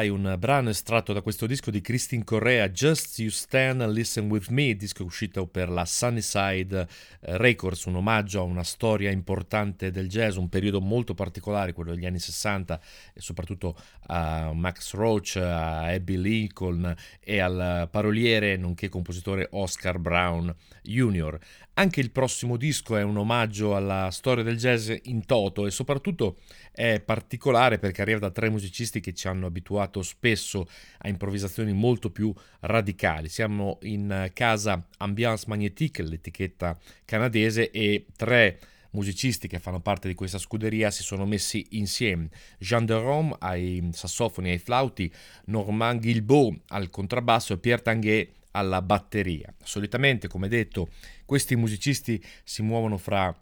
Buy, 0.00 0.08
un 0.08 0.34
brano 0.38 0.70
estratto 0.70 1.12
da 1.12 1.20
questo 1.20 1.46
disco 1.46 1.70
di 1.70 1.82
Christine 1.82 2.24
Correa, 2.24 2.70
Just 2.70 3.18
You 3.18 3.28
Stand 3.28 3.82
and 3.82 3.92
Listen 3.92 4.30
With 4.30 4.48
Me, 4.48 4.74
disco 4.74 5.04
uscito 5.04 5.46
per 5.46 5.68
la 5.68 5.84
Sunnyside 5.84 6.80
eh, 7.20 7.36
Records, 7.36 7.84
un 7.84 7.96
omaggio 7.96 8.40
a 8.40 8.44
una 8.44 8.64
storia 8.64 9.10
importante 9.10 9.90
del 9.90 10.08
jazz, 10.08 10.36
un 10.36 10.48
periodo 10.48 10.80
molto 10.80 11.12
particolare, 11.12 11.74
quello 11.74 11.92
degli 11.92 12.06
anni 12.06 12.18
60, 12.18 12.80
e 13.12 13.20
soprattutto 13.20 13.76
a 14.06 14.52
Max 14.54 14.94
Roach, 14.94 15.36
a 15.36 15.88
Abby 15.88 16.16
Lincoln 16.16 16.94
e 17.20 17.38
al 17.38 17.86
paroliere 17.90 18.56
nonché 18.56 18.88
compositore 18.88 19.48
Oscar 19.50 19.98
Brown 19.98 20.54
Jr. 20.82 21.38
Anche 21.74 22.00
il 22.00 22.10
prossimo 22.10 22.58
disco 22.58 22.96
è 22.96 23.02
un 23.02 23.16
omaggio 23.16 23.74
alla 23.74 24.10
storia 24.10 24.42
del 24.44 24.58
jazz 24.58 24.92
in 25.04 25.24
toto 25.24 25.66
e 25.66 25.70
soprattutto 25.70 26.36
è 26.72 27.00
particolare 27.00 27.78
perché 27.78 28.02
arriva 28.02 28.18
da 28.18 28.30
tre 28.30 28.50
musicisti 28.50 29.00
che 29.00 29.14
ci 29.14 29.28
hanno 29.28 29.46
abituato 29.46 29.89
spesso 30.02 30.68
a 30.98 31.08
improvvisazioni 31.08 31.72
molto 31.72 32.10
più 32.10 32.32
radicali. 32.60 33.28
Siamo 33.28 33.78
in 33.82 34.30
casa 34.32 34.86
Ambiance 34.98 35.46
Magnétique, 35.48 36.04
l'etichetta 36.04 36.78
canadese, 37.04 37.70
e 37.70 38.06
tre 38.16 38.58
musicisti 38.92 39.48
che 39.48 39.58
fanno 39.58 39.80
parte 39.80 40.08
di 40.08 40.14
questa 40.14 40.38
scuderia 40.38 40.90
si 40.90 41.02
sono 41.02 41.26
messi 41.26 41.66
insieme. 41.70 42.28
Jean 42.58 42.86
de 42.86 42.94
Rome 42.94 43.34
ai 43.40 43.88
sassofoni 43.92 44.48
e 44.48 44.52
ai 44.52 44.58
flauti, 44.58 45.12
Normand 45.46 46.00
Guilbeault 46.00 46.62
al 46.68 46.90
contrabbasso 46.90 47.52
e 47.52 47.58
Pierre 47.58 47.82
Tanguay 47.82 48.28
alla 48.52 48.82
batteria. 48.82 49.52
Solitamente, 49.62 50.28
come 50.28 50.48
detto, 50.48 50.90
questi 51.24 51.54
musicisti 51.56 52.22
si 52.42 52.62
muovono 52.62 52.96
fra 52.96 53.36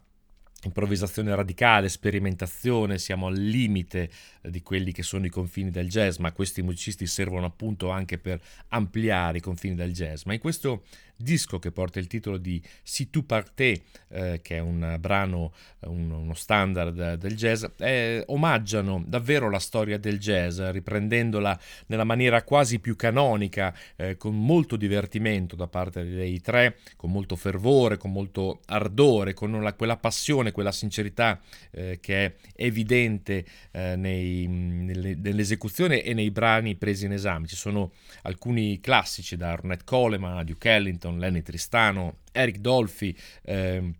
improvvisazione 0.63 1.33
radicale, 1.33 1.89
sperimentazione, 1.89 2.97
siamo 2.97 3.27
al 3.27 3.35
limite 3.35 4.09
di 4.41 4.61
quelli 4.61 4.91
che 4.91 5.03
sono 5.03 5.25
i 5.25 5.29
confini 5.29 5.71
del 5.71 5.87
jazz, 5.87 6.17
ma 6.17 6.31
questi 6.31 6.61
musicisti 6.61 7.05
servono 7.07 7.45
appunto 7.45 7.89
anche 7.89 8.17
per 8.17 8.41
ampliare 8.69 9.37
i 9.37 9.41
confini 9.41 9.75
del 9.75 9.93
jazz. 9.93 10.23
Ma 10.23 10.33
in 10.33 10.39
questo 10.39 10.83
disco 11.19 11.59
che 11.59 11.71
porta 11.71 11.99
il 11.99 12.07
titolo 12.07 12.37
di 12.37 12.61
Si 12.81 13.09
tu 13.09 13.25
partais, 13.25 13.79
eh, 14.09 14.39
che 14.41 14.55
è 14.57 14.59
un 14.59 14.97
brano, 14.99 15.53
un, 15.81 16.09
uno 16.09 16.33
standard 16.33 17.15
del 17.15 17.35
jazz, 17.35 17.65
eh, 17.77 18.23
omaggiano 18.27 19.03
davvero 19.05 19.49
la 19.49 19.59
storia 19.59 19.97
del 19.97 20.17
jazz, 20.17 20.59
riprendendola 20.59 21.59
nella 21.87 22.03
maniera 22.03 22.43
quasi 22.43 22.79
più 22.79 22.95
canonica, 22.95 23.75
eh, 23.95 24.17
con 24.17 24.37
molto 24.39 24.75
divertimento 24.75 25.55
da 25.55 25.67
parte 25.67 26.03
dei 26.03 26.39
tre, 26.41 26.77
con 26.95 27.11
molto 27.11 27.35
fervore, 27.35 27.97
con 27.97 28.11
molto 28.11 28.61
ardore, 28.67 29.33
con 29.33 29.53
una, 29.53 29.73
quella 29.73 29.97
passione, 29.97 30.51
quella 30.51 30.71
sincerità 30.71 31.39
eh, 31.71 31.99
che 31.99 32.25
è 32.25 32.33
evidente 32.55 33.45
eh, 33.71 33.95
nei, 33.95 34.47
nelle, 34.47 35.15
nell'esecuzione 35.15 36.01
e 36.01 36.13
nei 36.13 36.31
brani 36.31 36.75
presi 36.75 37.05
in 37.05 37.13
esame. 37.13 37.47
Ci 37.47 37.55
sono 37.55 37.91
alcuni 38.23 38.79
classici 38.79 39.35
da 39.37 39.53
Ornette 39.53 39.83
Coleman, 39.83 40.45
Duke 40.45 40.69
Ellington, 40.69 41.08
Lenny 41.17 41.41
Tristano, 41.41 42.19
Eric 42.31 42.57
Dolphy, 42.57 43.15
eh, 43.43 43.93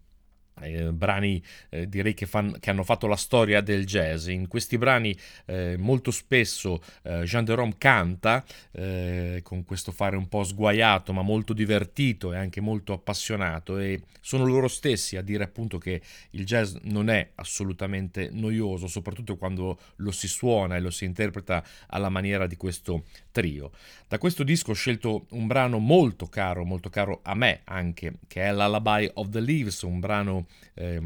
eh, 0.62 0.92
brani 0.92 1.42
eh, 1.70 1.88
direi 1.88 2.14
che, 2.14 2.26
fan, 2.26 2.58
che, 2.60 2.70
hanno 2.70 2.84
fatto 2.84 3.08
la 3.08 3.16
storia 3.16 3.62
del 3.62 3.86
jazz. 3.86 4.28
In 4.28 4.48
questi 4.48 4.78
brani 4.78 5.18
eh, 5.46 5.76
molto 5.78 6.12
spesso 6.12 6.82
eh, 7.04 7.24
Jean 7.24 7.46
de 7.46 7.56
Rome 7.56 7.76
canta 7.78 8.44
eh, 8.72 9.42
con 9.44 9.64
questo 9.64 9.92
fare 9.92 10.16
un 10.16 10.28
po' 10.28 10.44
sguaiato 10.44 11.14
ma 11.14 11.22
molto 11.22 11.54
divertito 11.54 12.34
e 12.34 12.38
anche 12.38 12.62
molto 12.62 12.94
appassionato 12.94 13.78
e 13.78 14.02
sono 14.22 14.46
loro 14.46 14.68
stessi 14.68 15.18
a 15.18 15.22
dire 15.22 15.44
appunto 15.44 15.78
che 15.78 16.02
il 16.32 16.46
jazz 16.46 16.76
non 16.84 17.10
è 17.10 17.32
assolutamente 17.36 18.30
noioso, 18.32 18.88
soprattutto 18.88 19.38
quando 19.38 19.80
lo 19.98 20.12
si 20.12 20.28
suona 20.28 20.76
e 20.76 20.80
lo 20.80 20.92
si 20.92 21.06
interpreta 21.06 21.64
alla 21.88 22.10
maniera 22.10 22.48
di 22.48 22.56
questo 22.56 23.06
trio. 23.40 23.72
Da 24.08 24.18
questo 24.18 24.44
disco 24.44 24.72
ho 24.72 24.74
scelto 24.74 25.28
un 25.30 25.48
brano 25.48 25.78
molto 25.80 26.28
caro, 26.28 26.66
molto 26.66 26.90
caro 26.90 27.22
a 27.24 27.34
me 27.36 27.62
anche, 27.64 28.16
che 28.28 28.42
è 28.44 28.52
Lullaby 28.52 29.10
of 29.14 29.30
the 29.30 29.40
Leaves, 29.40 29.82
un 29.84 30.00
brano 30.02 30.48
eh, 30.74 31.02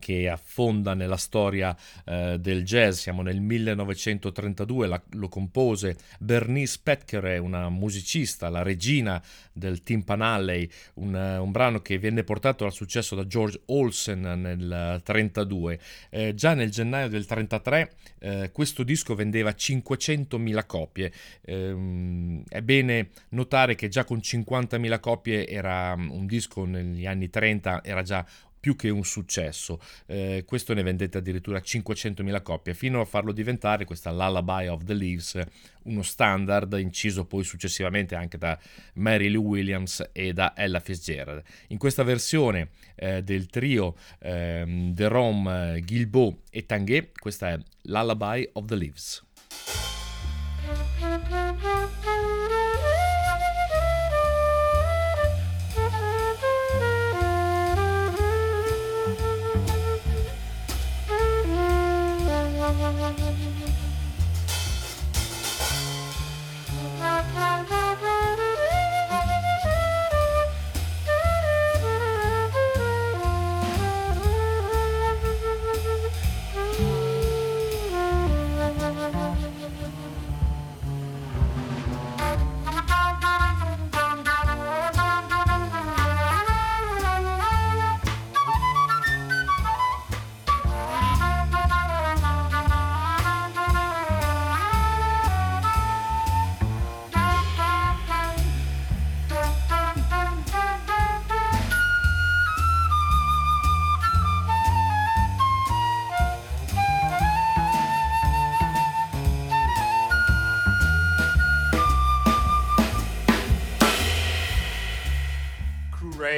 che 0.00 0.28
affonda 0.28 0.94
nella 0.94 1.16
storia 1.16 1.76
eh, 2.04 2.38
del 2.40 2.64
jazz. 2.64 2.98
Siamo 2.98 3.22
nel 3.22 3.40
1932, 3.40 4.88
la, 4.88 5.00
lo 5.10 5.28
compose 5.28 5.96
Bernice 6.18 6.80
Petker, 6.82 7.40
una 7.40 7.68
musicista, 7.68 8.48
la 8.48 8.62
regina 8.62 9.22
del 9.52 9.84
Timpan 9.84 10.22
Alley, 10.22 10.68
un, 10.94 11.14
un, 11.14 11.50
brano 11.52 11.80
che 11.80 12.00
venne 12.00 12.24
portato 12.24 12.64
al 12.64 12.72
successo 12.72 13.14
da 13.14 13.26
George 13.28 13.60
Olsen 13.66 14.20
nel 14.20 14.58
1932. 14.58 15.80
Eh, 16.10 16.34
già 16.34 16.54
nel 16.54 16.70
gennaio 16.70 17.08
del 17.08 17.26
1933 17.28 17.92
eh, 18.18 18.50
questo 18.52 18.82
disco 18.82 19.14
vendeva 19.14 19.50
500.000 19.50 20.66
copie. 20.66 21.12
Ehm, 21.42 22.42
è 22.48 22.62
bene 22.62 23.10
notare 23.30 23.74
che 23.74 23.88
già 23.88 24.04
con 24.04 24.18
50.000 24.18 25.00
copie 25.00 25.46
era 25.46 25.94
un 25.94 26.26
disco 26.26 26.64
negli 26.64 27.06
anni 27.06 27.28
30, 27.28 27.82
era 27.84 28.02
già 28.02 28.24
più 28.60 28.76
che 28.76 28.90
un 28.90 29.04
successo. 29.04 29.80
Eh, 30.06 30.44
questo 30.46 30.74
ne 30.74 30.82
vendette 30.82 31.18
addirittura 31.18 31.58
500.000 31.58 32.42
copie, 32.42 32.74
fino 32.74 33.00
a 33.00 33.04
farlo 33.04 33.32
diventare 33.32 33.84
questa 33.84 34.12
Lullaby 34.12 34.66
of 34.66 34.84
the 34.84 34.94
Leaves, 34.94 35.40
uno 35.84 36.02
standard 36.02 36.72
inciso 36.78 37.24
poi 37.24 37.42
successivamente 37.42 38.14
anche 38.14 38.36
da 38.36 38.58
Mary 38.94 39.30
Lou 39.30 39.46
Williams 39.46 40.10
e 40.12 40.32
da 40.32 40.52
Ella 40.54 40.80
Fitzgerald. 40.80 41.42
In 41.68 41.78
questa 41.78 42.02
versione 42.02 42.68
eh, 42.94 43.22
del 43.22 43.46
trio 43.46 43.96
eh, 44.18 44.92
The 44.94 45.08
Rom, 45.08 45.80
Guilbeault 45.80 46.42
e 46.50 46.66
Tanguay, 46.66 47.10
questa 47.18 47.50
è 47.50 47.58
Lullaby 47.82 48.50
of 48.52 48.66
the 48.66 48.76
Leaves. 48.76 49.24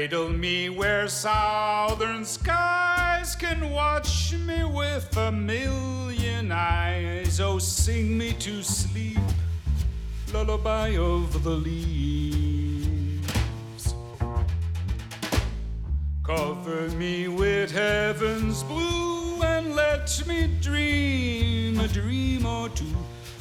Cradle 0.03 0.30
me 0.30 0.68
where 0.68 1.07
southern 1.07 2.24
skies 2.24 3.36
can 3.36 3.70
watch 3.70 4.32
me 4.32 4.64
with 4.64 5.16
a 5.16 5.30
million 5.30 6.50
eyes. 6.50 7.38
Oh, 7.38 7.61
sing 7.61 8.18
me 8.18 8.32
to 8.32 8.64
sleep, 8.64 9.20
lullaby 10.34 10.96
of 10.96 11.44
the 11.44 11.50
leaves. 11.50 13.22
Cover 16.24 16.88
me 16.96 17.28
with 17.28 17.70
heaven's 17.70 18.64
blue 18.64 19.40
and 19.42 19.76
let 19.76 20.20
me 20.26 20.48
dream 20.61 21.78
a 21.78 21.86
dream 21.86 22.44
or 22.44 22.68
two. 22.70 22.96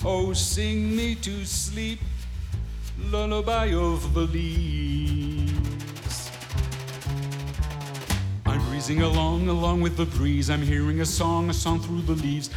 Oh, 0.06 0.32
sing 0.34 0.96
me 0.96 1.16
to 1.16 1.44
sleep, 1.44 2.02
lullaby 3.10 3.74
of 3.74 4.14
the 4.14 4.28
leaves. 4.28 5.61
Along, 8.90 9.48
along 9.48 9.82
with 9.82 9.96
the 9.96 10.06
breeze. 10.06 10.50
I'm 10.50 10.64
hearing 10.64 11.02
a 11.02 11.06
song, 11.06 11.52
a 11.52 11.54
song 11.54 11.80
through 11.80 12.02
the 12.02 12.14
leaves. 12.14 12.50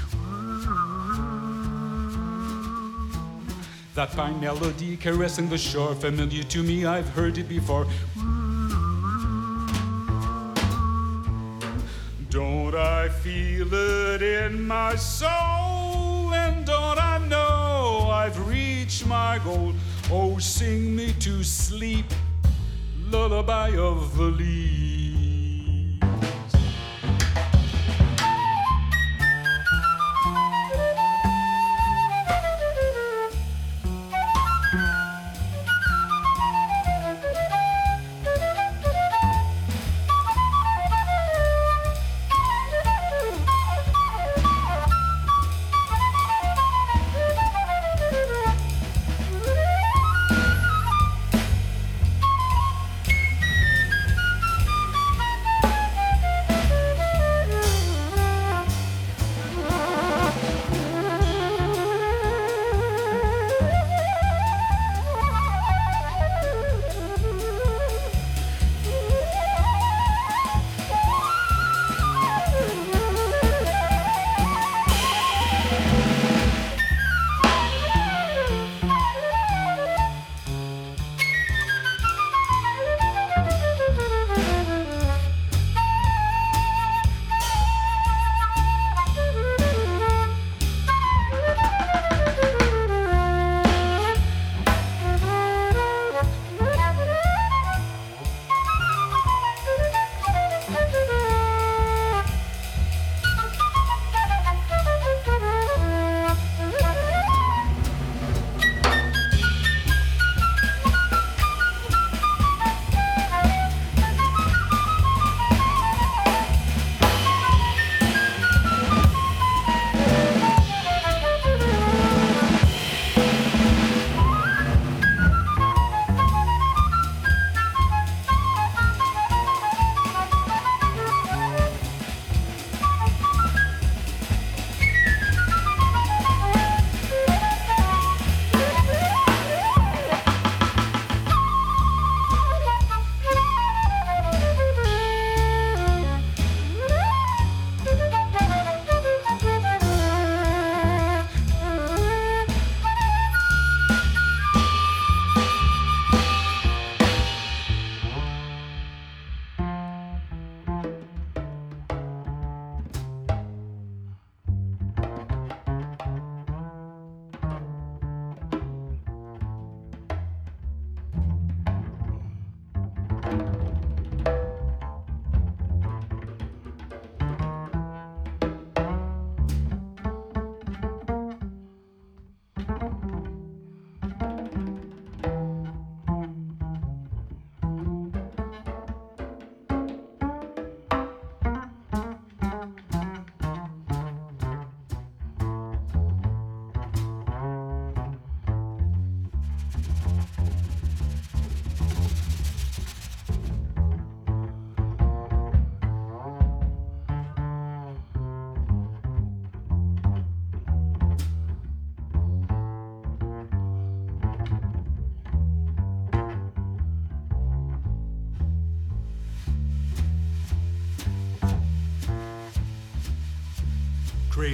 That 3.94 4.10
fine 4.10 4.40
melody 4.40 4.96
caressing 4.96 5.50
the 5.50 5.58
shore, 5.58 5.94
familiar 5.94 6.42
to 6.42 6.62
me, 6.62 6.86
I've 6.86 7.08
heard 7.10 7.36
it 7.36 7.46
before. 7.46 7.86
Don't 12.30 12.74
I 12.74 13.10
feel 13.10 13.72
it 13.72 14.22
in 14.22 14.66
my 14.66 14.96
soul? 14.96 16.32
And 16.32 16.64
don't 16.64 16.98
I 16.98 17.18
know 17.28 18.08
I've 18.10 18.48
reached 18.48 19.06
my 19.06 19.38
goal? 19.44 19.74
Oh, 20.10 20.38
sing 20.38 20.96
me 20.96 21.12
to 21.20 21.44
sleep, 21.44 22.06
lullaby 23.10 23.76
of 23.76 24.16
the 24.16 24.24
leaves. 24.24 25.03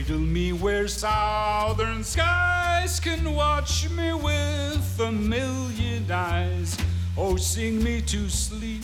Cradle 0.00 0.18
me 0.18 0.54
where 0.54 0.88
southern 0.88 2.02
skies 2.02 2.98
can 3.00 3.34
watch 3.34 3.90
me 3.90 4.14
with 4.14 4.98
a 4.98 5.12
million 5.12 6.10
eyes. 6.10 6.78
Oh, 7.18 7.36
sing 7.36 7.84
me 7.84 8.00
to 8.02 8.30
sleep, 8.30 8.82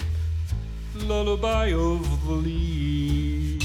lullaby 0.95 1.73
of 1.73 2.27
the 2.27 2.33
leaves. 2.33 3.65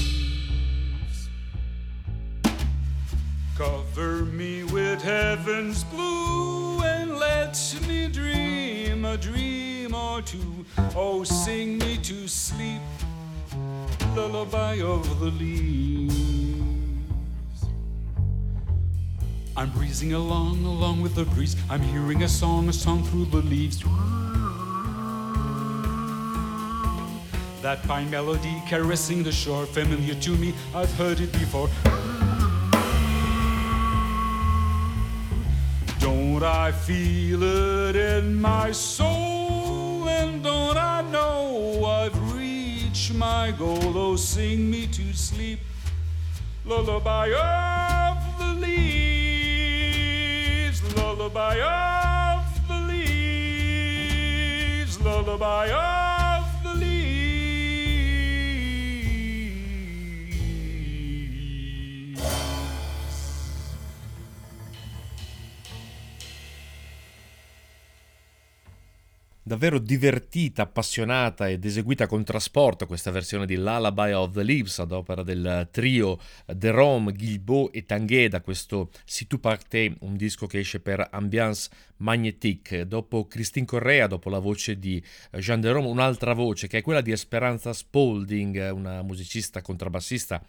Cover 3.58 4.24
me 4.24 4.64
with 4.64 5.02
heaven's 5.02 5.84
blue 5.84 6.82
and 6.82 7.18
let 7.18 7.54
me 7.86 8.08
dream 8.08 9.04
a 9.04 9.18
dream 9.18 9.94
or 9.94 10.22
two. 10.22 10.64
Oh, 10.96 11.22
sing 11.22 11.76
me 11.76 11.98
to 11.98 12.26
sleep, 12.28 12.80
lullaby 14.16 14.80
of 14.80 15.20
the 15.20 15.26
leaves. 15.26 16.01
I'm 19.62 19.70
breezing 19.70 20.12
along, 20.12 20.64
along 20.64 21.02
with 21.02 21.14
the 21.14 21.24
breeze. 21.24 21.54
I'm 21.70 21.82
hearing 21.82 22.24
a 22.24 22.28
song, 22.28 22.68
a 22.68 22.72
song 22.72 23.04
through 23.04 23.26
the 23.26 23.36
leaves. 23.36 23.78
That 27.62 27.78
fine 27.84 28.10
melody 28.10 28.60
caressing 28.68 29.22
the 29.22 29.30
shore, 29.30 29.64
familiar 29.66 30.16
to 30.16 30.30
me, 30.30 30.52
I've 30.74 30.92
heard 30.94 31.20
it 31.20 31.30
before. 31.30 31.68
Don't 36.00 36.42
I 36.42 36.72
feel 36.72 37.44
it 37.44 37.94
in 37.94 38.40
my 38.40 38.72
soul? 38.72 40.08
And 40.08 40.42
don't 40.42 40.76
I 40.76 41.02
know 41.02 41.84
I've 41.84 42.34
reached 42.34 43.14
my 43.14 43.52
goal? 43.56 43.96
Oh, 43.96 44.16
sing 44.16 44.68
me 44.68 44.88
to 44.88 45.12
sleep, 45.12 45.60
lullaby 46.64 47.28
of 47.28 48.38
the 48.40 48.54
leaves, 48.66 49.11
lullaby 51.22 51.60
of 51.60 52.42
the 52.66 52.74
leaves, 52.92 53.00
lullaby 55.00 55.70
of 55.70 56.01
Davvero 69.52 69.78
divertita, 69.78 70.62
appassionata 70.62 71.46
ed 71.46 71.62
eseguita 71.62 72.06
con 72.06 72.24
trasporto 72.24 72.86
questa 72.86 73.10
versione 73.10 73.44
di 73.44 73.56
Lullaby 73.56 74.12
of 74.12 74.32
the 74.32 74.42
Leaves 74.42 74.78
ad 74.78 74.92
opera 74.92 75.22
del 75.22 75.68
trio 75.70 76.18
De 76.46 76.70
Rome, 76.70 77.12
e 77.70 77.84
Tanguay 77.84 78.28
da 78.28 78.40
questo 78.40 78.88
Si 79.04 79.26
tu 79.26 79.40
partez, 79.40 79.92
un 80.00 80.16
disco 80.16 80.46
che 80.46 80.60
esce 80.60 80.80
per 80.80 81.06
Ambiance 81.10 81.68
Magnétique. 81.98 82.86
Dopo 82.86 83.26
Christine 83.26 83.66
Correa, 83.66 84.06
dopo 84.06 84.30
la 84.30 84.38
voce 84.38 84.78
di 84.78 85.04
Jean 85.32 85.60
De 85.60 85.70
Rome, 85.70 85.88
un'altra 85.88 86.32
voce 86.32 86.66
che 86.66 86.78
è 86.78 86.82
quella 86.82 87.02
di 87.02 87.12
Esperanza 87.12 87.74
Spalding, 87.74 88.70
una 88.72 89.02
musicista 89.02 89.60
contrabbassista 89.60 90.42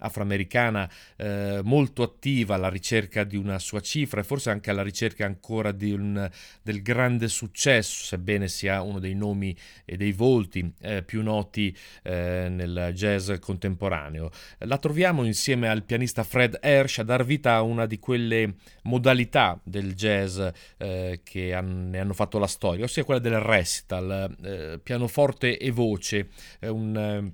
afroamericana 0.00 0.90
eh, 1.16 1.60
molto 1.62 2.02
attiva 2.02 2.54
alla 2.54 2.68
ricerca 2.68 3.24
di 3.24 3.36
una 3.36 3.58
sua 3.58 3.80
cifra 3.80 4.20
e 4.20 4.24
forse 4.24 4.50
anche 4.50 4.70
alla 4.70 4.82
ricerca 4.82 5.24
ancora 5.24 5.74
un, 5.78 6.28
del 6.62 6.82
grande 6.82 7.28
successo, 7.28 8.04
sebbene 8.04 8.48
sia 8.48 8.82
uno 8.82 8.98
dei 8.98 9.14
nomi 9.14 9.56
e 9.84 9.96
dei 9.96 10.12
volti 10.12 10.72
eh, 10.80 11.02
più 11.02 11.22
noti 11.22 11.76
eh, 12.02 12.48
nel 12.50 12.90
jazz 12.94 13.30
contemporaneo. 13.40 14.30
La 14.58 14.78
troviamo 14.78 15.24
insieme 15.24 15.68
al 15.68 15.84
pianista 15.84 16.22
Fred 16.22 16.58
Hersch 16.60 16.98
a 16.98 17.04
dar 17.04 17.24
vita 17.24 17.54
a 17.54 17.62
una 17.62 17.86
di 17.86 17.98
quelle 17.98 18.54
modalità 18.84 19.60
del 19.62 19.94
jazz 19.94 20.40
eh, 20.78 21.20
che 21.22 21.54
han, 21.54 21.90
ne 21.90 21.98
hanno 21.98 22.14
fatto 22.14 22.38
la 22.38 22.46
storia, 22.46 22.84
ossia 22.84 23.04
quella 23.04 23.20
del 23.20 23.40
recital, 23.40 24.36
eh, 24.42 24.80
pianoforte 24.82 25.58
e 25.58 25.70
voce, 25.70 26.28
un 26.60 27.32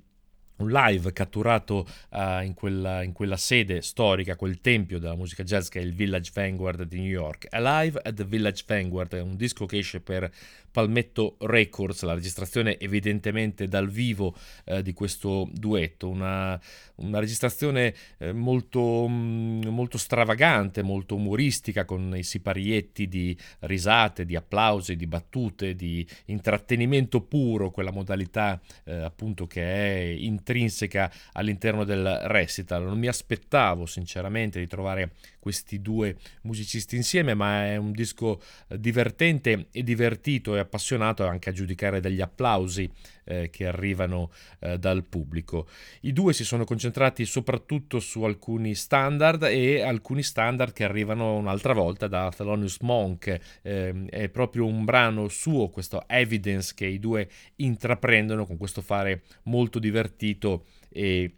un 0.57 0.69
live 0.69 1.13
catturato 1.13 1.87
uh, 2.09 2.41
in, 2.41 2.53
quella, 2.53 3.03
in, 3.03 3.11
quella, 3.11 3.37
sede 3.37 3.81
storica, 3.81 4.35
quel 4.35 4.59
tempio 4.61 4.99
della 4.99 5.15
musica 5.15 5.43
jazz 5.43 5.67
che 5.67 5.79
è 5.79 5.83
il 5.83 5.93
Village 5.93 6.31
Vanguard 6.33 6.83
di 6.83 6.99
New 6.99 7.09
York. 7.09 7.47
Alive 7.51 7.99
at 8.03 8.15
the 8.15 8.23
Village 8.23 8.63
Vanguard 8.65 9.13
è 9.13 9.21
un 9.21 9.35
disco 9.35 9.65
che 9.65 9.77
esce 9.77 9.99
per 9.99 10.31
Palmetto 10.71 11.35
Records, 11.41 12.03
la 12.03 12.13
registrazione 12.13 12.79
evidentemente 12.79 13.67
dal 13.67 13.89
vivo 13.89 14.35
uh, 14.65 14.81
di 14.81 14.93
questo 14.93 15.49
duetto, 15.51 16.09
una, 16.09 16.59
una 16.95 17.19
registrazione 17.19 17.93
uh, 18.19 18.31
molto, 18.31 19.05
mm, 19.07 19.67
molto, 19.67 19.97
stravagante, 19.97 20.81
molto 20.81 21.15
umoristica, 21.15 21.85
con 21.85 22.15
i 22.15 22.23
siparietti 22.23 23.07
di 23.07 23.37
risate, 23.59 24.25
di 24.25 24.35
applausi, 24.35 24.95
di 24.95 25.07
battute, 25.07 25.75
di 25.75 26.07
intrattenimento 26.25 27.21
puro, 27.21 27.71
quella 27.71 27.91
modalità 27.91 28.59
appunto 28.85 29.47
che 29.47 29.61
è 29.61 29.99
in 29.99 30.37
intrinseca 30.37 31.11
all'interno 31.33 31.83
del 31.83 32.19
recital. 32.23 32.83
Non 32.83 32.97
mi 32.97 33.07
aspettavo 33.07 33.85
sinceramente 33.85 34.59
di 34.59 34.67
trovare 34.67 35.11
questi 35.39 35.81
due 35.81 36.17
musicisti 36.41 36.95
insieme, 36.95 37.33
ma 37.33 37.65
è 37.65 37.77
un 37.77 37.91
disco 37.91 38.41
eh, 38.67 38.79
divertente 38.79 39.67
e 39.71 39.83
divertito 39.83 40.55
e 40.57 40.61
appassionato 40.61 41.25
anche 41.25 41.49
a 41.49 41.53
giudicare 41.53 41.99
dagli 41.99 42.21
applausi 42.21 42.89
eh, 43.25 43.49
che 43.49 43.67
arrivano 43.67 44.31
eh, 44.59 44.77
dal 44.77 45.03
pubblico. 45.03 45.67
I 46.01 46.13
due 46.13 46.33
si 46.33 46.43
sono 46.43 46.63
concentrati 46.63 47.25
soprattutto 47.25 47.99
su 47.99 48.23
alcuni 48.23 48.75
standard 48.75 49.43
e 49.43 49.81
alcuni 49.81 50.23
standard 50.23 50.73
che 50.73 50.83
arrivano 50.83 51.35
un'altra 51.35 51.73
volta 51.73 52.07
da 52.07 52.31
Thelonious 52.35 52.79
Monk. 52.81 53.59
Eh, 53.61 54.05
è 54.09 54.29
proprio 54.29 54.65
un 54.65 54.85
brano 54.85 55.27
suo, 55.27 55.69
questo 55.69 56.03
Evidence, 56.07 56.73
che 56.75 56.85
i 56.85 56.99
due 56.99 57.27
intraprendono 57.57 58.45
con 58.45 58.57
questo 58.57 58.81
fare 58.81 59.23
molto 59.43 59.79
divertito 59.79 60.65
e 60.89 61.33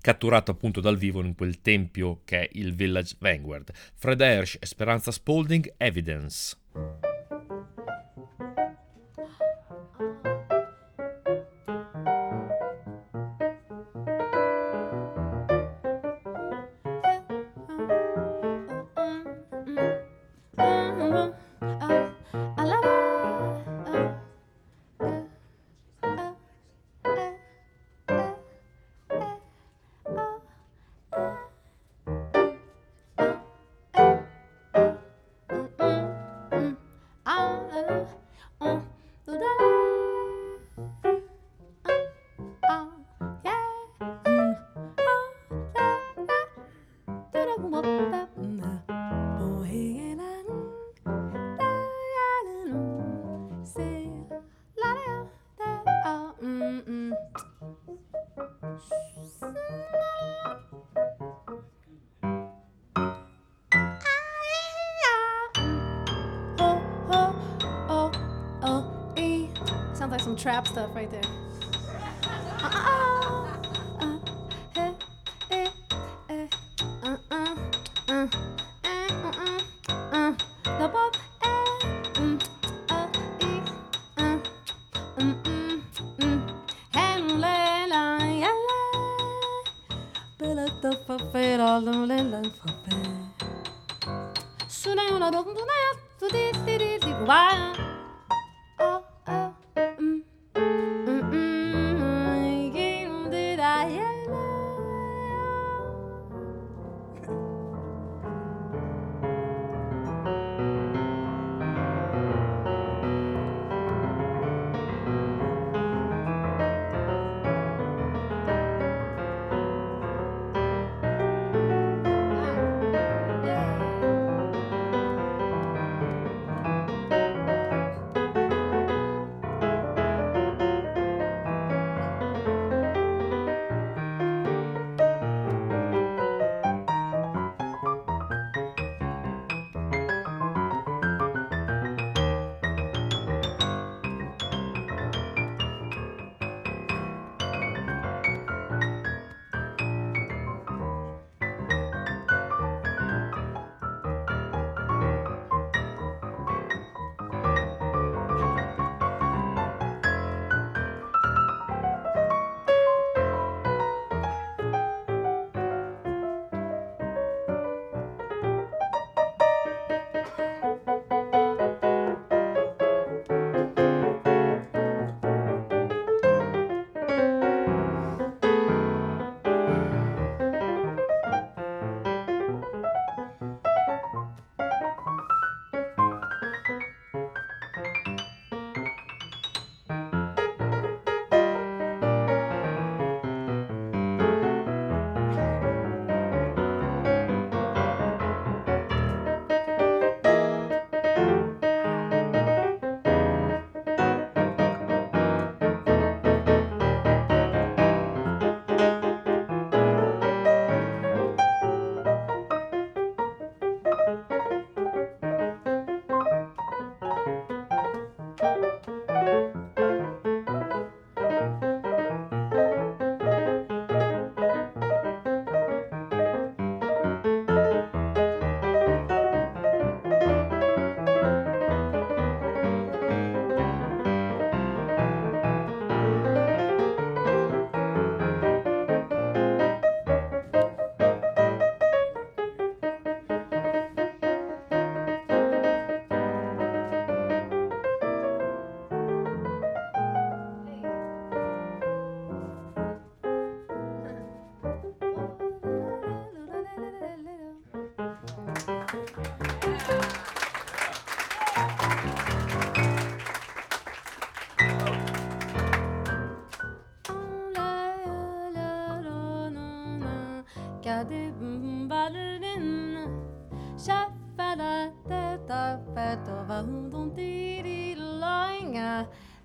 catturato 0.00 0.50
appunto 0.50 0.80
dal 0.80 0.96
vivo 0.96 1.22
in 1.22 1.34
quel 1.34 1.60
tempio 1.60 2.22
che 2.24 2.40
è 2.40 2.48
il 2.52 2.74
Village 2.74 3.16
Vanguard. 3.18 3.70
Fred 3.94 4.20
Hersch 4.20 4.56
e 4.60 4.66
Speranza 4.66 5.10
Spalding, 5.10 5.74
Evidence. 5.76 6.56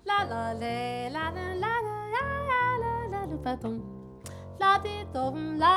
La 0.06 0.24
la 0.24 0.52
le 0.54 1.10
la 1.10 1.30
la 1.34 1.46
la 1.62 1.72
la 1.82 1.96
la 2.14 2.62
la 2.82 3.22
la 3.22 3.70
la 4.60 4.78
di 4.84 4.96
dom 5.12 5.58
la 5.58 5.76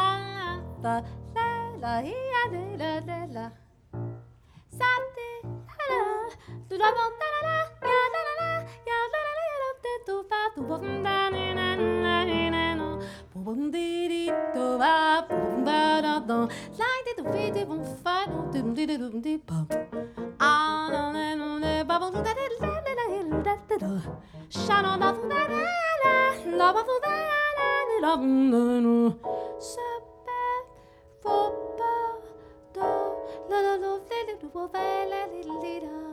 la 0.83 1.01
la 1.35 1.45
la 1.81 1.83
la 1.83 2.01
la 2.01 2.51
la 2.77 2.91
la 3.07 3.21
la 3.29 3.51
la 6.69 6.89
la 6.89 7.07
la 7.19 7.28
des 17.59 17.65
bons 17.65 17.83
fans. 18.03 18.29
Se 29.59 29.77
perd, 30.25 30.67
faut 34.53 34.67
pas 34.67 34.79
de 34.79 35.09
la 35.09 36.08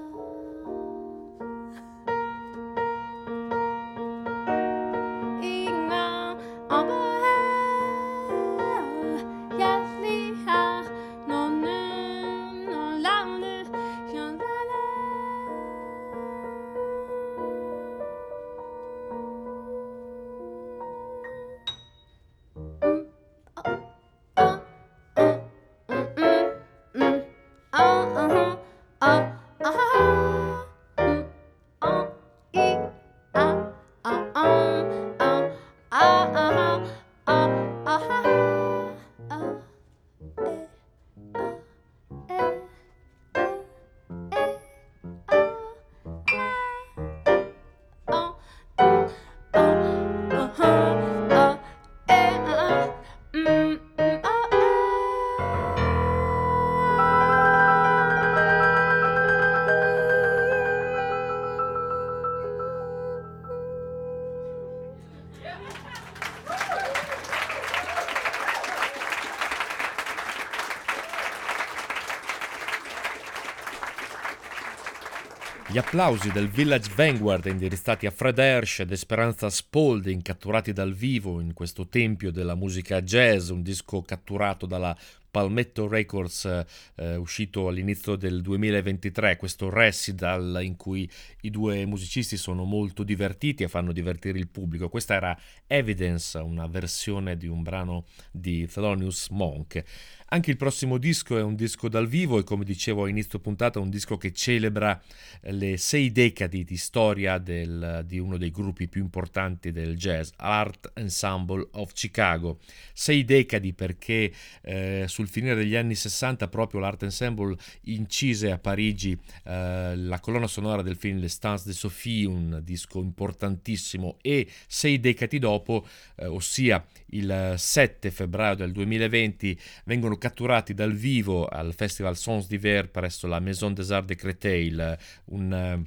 applausi 75.97 76.31
del 76.31 76.51
Village 76.51 76.91
Vanguard 76.95 77.47
indirizzati 77.47 78.05
a 78.05 78.11
Fred 78.11 78.39
Hersch 78.39 78.81
ed 78.81 78.93
Esperanza 78.93 79.49
Spalding 79.49 80.21
catturati 80.21 80.75
dal 80.75 80.93
vivo 80.93 81.41
in 81.41 81.55
questo 81.55 81.89
tempio 81.89 82.31
della 82.31 82.55
musica 82.55 83.01
jazz, 83.01 83.49
un 83.49 83.63
disco 83.63 84.03
catturato 84.03 84.67
dalla 84.67 84.95
Palmetto 85.37 85.87
Records 85.87 86.65
eh, 86.95 87.17
uscito 87.17 87.69
all'inizio 87.69 88.17
del 88.17 88.41
2023, 88.41 89.37
questo 89.37 89.69
recital 89.69 90.61
in 90.63 90.77
cui 90.77 91.07
i 91.43 91.51
due 91.51 91.85
musicisti 91.85 92.39
sono 92.39 92.65
molto 92.65 93.03
divertiti 93.03 93.63
e 93.63 93.69
fanno 93.69 93.93
divertire 93.93 94.39
il 94.39 94.49
pubblico. 94.49 94.89
Questa 94.89 95.13
era 95.13 95.39
Evidence, 95.67 96.39
una 96.39 96.67
versione 96.67 97.37
di 97.37 97.49
un 97.49 97.63
brano 97.63 98.07
di 98.31 98.67
Thelonious 98.67 99.29
Monk. 99.29 99.85
Anche 100.29 100.51
il 100.51 100.57
prossimo 100.57 100.99
disco 100.99 101.39
è 101.39 101.43
un 101.43 101.55
disco 101.55 101.89
dal 101.89 102.09
vivo 102.09 102.39
e 102.39 102.43
come 102.43 102.65
dicevo 102.65 103.05
a 103.05 103.09
inizio 103.09 103.39
puntata 103.39 103.79
un 103.79 103.91
disco 103.91 104.17
che 104.17 104.33
celebra 104.33 105.01
le 105.43 105.77
sei 105.77 106.11
decadi 106.11 106.65
di 106.65 106.77
storia 106.77 107.39
del, 107.39 108.03
di 108.05 108.19
uno 108.19 108.37
dei 108.37 108.51
gruppi 108.51 108.89
più 108.89 109.03
importanti 109.03 109.71
del 109.71 109.97
jazz, 109.97 110.31
Art 110.37 110.91
Ensemble 110.95 111.69
of 111.73 111.93
Chicago. 111.93 112.59
Sei 112.93 113.25
decadi 113.25 113.73
perché 113.73 114.33
eh, 114.63 115.05
sul 115.07 115.26
finire 115.29 115.55
degli 115.55 115.75
anni 115.75 115.95
60 115.95 116.49
proprio 116.49 116.81
l'Art 116.81 117.03
Ensemble 117.03 117.57
incise 117.83 118.51
a 118.51 118.59
Parigi 118.59 119.19
eh, 119.45 119.95
la 119.97 120.21
colonna 120.21 120.47
sonora 120.47 120.83
del 120.83 120.97
film 120.97 121.19
Le 121.19 121.29
Stans 121.29 121.65
de 121.65 121.73
Sophie, 121.73 122.27
un 122.27 122.61
disco 122.63 123.01
importantissimo 123.01 124.17
e 124.21 124.49
sei 124.67 125.01
decadi 125.01 125.39
dopo, 125.39 125.87
eh, 126.17 126.27
ossia 126.27 126.85
il 127.11 127.55
7 127.57 128.11
febbraio 128.11 128.57
del 128.57 128.73
2020, 128.73 129.59
vengono 129.85 130.17
catturati 130.17 130.75
dal 130.75 130.93
vivo 130.93 131.47
al 131.47 131.75
Festival 131.75 132.17
Sons 132.17 132.47
d'Hiver 132.47 132.91
presso 132.91 133.27
la 133.27 133.41
Maison 133.41 133.73
des 133.73 133.91
Arts 133.91 134.07
de 134.07 134.15
Créteil, 134.15 134.99
un, 135.27 135.85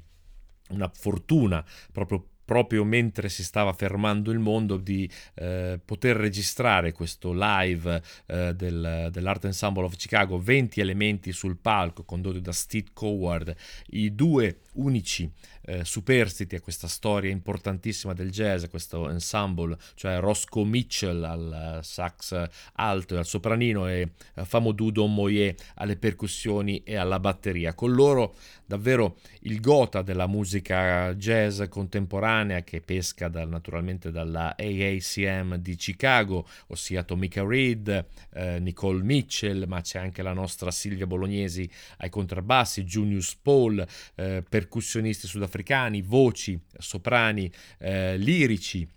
una 0.69 0.91
fortuna 0.93 1.65
proprio 1.91 2.25
proprio 2.49 2.83
mentre 2.83 3.29
si 3.29 3.43
stava 3.43 3.73
fermando 3.73 4.31
il 4.31 4.39
mondo 4.39 4.77
di 4.77 5.07
eh, 5.35 5.79
poter 5.85 6.15
registrare 6.15 6.93
questo 6.93 7.31
live 7.31 8.01
eh, 8.25 8.55
del, 8.55 9.09
dell'Art 9.11 9.45
Ensemble 9.45 9.83
of 9.83 9.95
Chicago 9.95 10.39
20 10.39 10.79
elementi 10.79 11.31
sul 11.31 11.57
palco 11.57 12.03
condotti 12.03 12.41
da 12.41 12.51
Steve 12.51 12.87
Coward 12.91 13.55
i 13.89 14.15
due 14.15 14.61
unici 14.73 15.31
eh, 15.69 15.85
superstiti 15.85 16.55
a 16.55 16.61
questa 16.61 16.87
storia 16.87 17.29
importantissima 17.29 18.13
del 18.13 18.31
jazz, 18.31 18.65
questo 18.69 19.09
ensemble, 19.09 19.77
cioè 19.93 20.19
Roscoe 20.19 20.65
Mitchell 20.65 21.23
al 21.23 21.79
sax 21.83 22.49
alto 22.73 23.13
e 23.13 23.17
al 23.19 23.25
sopranino 23.27 23.87
e 23.87 24.09
Famodou 24.33 24.89
Don 24.89 25.13
Moyer 25.13 25.55
alle 25.75 25.95
percussioni 25.95 26.81
e 26.83 26.95
alla 26.95 27.19
batteria. 27.19 27.75
Con 27.75 27.93
loro 27.93 28.33
davvero 28.65 29.17
il 29.41 29.59
gota 29.61 30.03
della 30.03 30.27
musica 30.27 31.13
jazz 31.15 31.63
contemporanea 31.69 32.61
che 32.61 32.81
pesca 32.81 33.27
dal, 33.27 33.49
naturalmente 33.49 34.11
dalla 34.11 34.55
AACM 34.55 35.55
di 35.55 35.75
Chicago, 35.75 36.47
ossia 36.67 37.01
Tomica 37.01 37.43
Reed, 37.43 38.05
eh, 38.33 38.59
Nicole 38.59 39.01
Mitchell, 39.01 39.65
ma 39.67 39.81
c'è 39.81 39.97
anche 39.97 40.21
la 40.21 40.33
nostra 40.33 40.69
Silvia 40.69 41.07
Bolognesi 41.07 41.67
ai 41.97 42.09
contrabbassi, 42.09 42.83
Junius 42.83 43.35
Paul, 43.41 43.83
eh, 44.13 44.43
percussionisti 44.47 45.25
sudafricani, 45.25 45.57
voci, 46.01 46.59
soprani, 46.77 47.51
eh, 47.79 48.17
lirici 48.17 48.87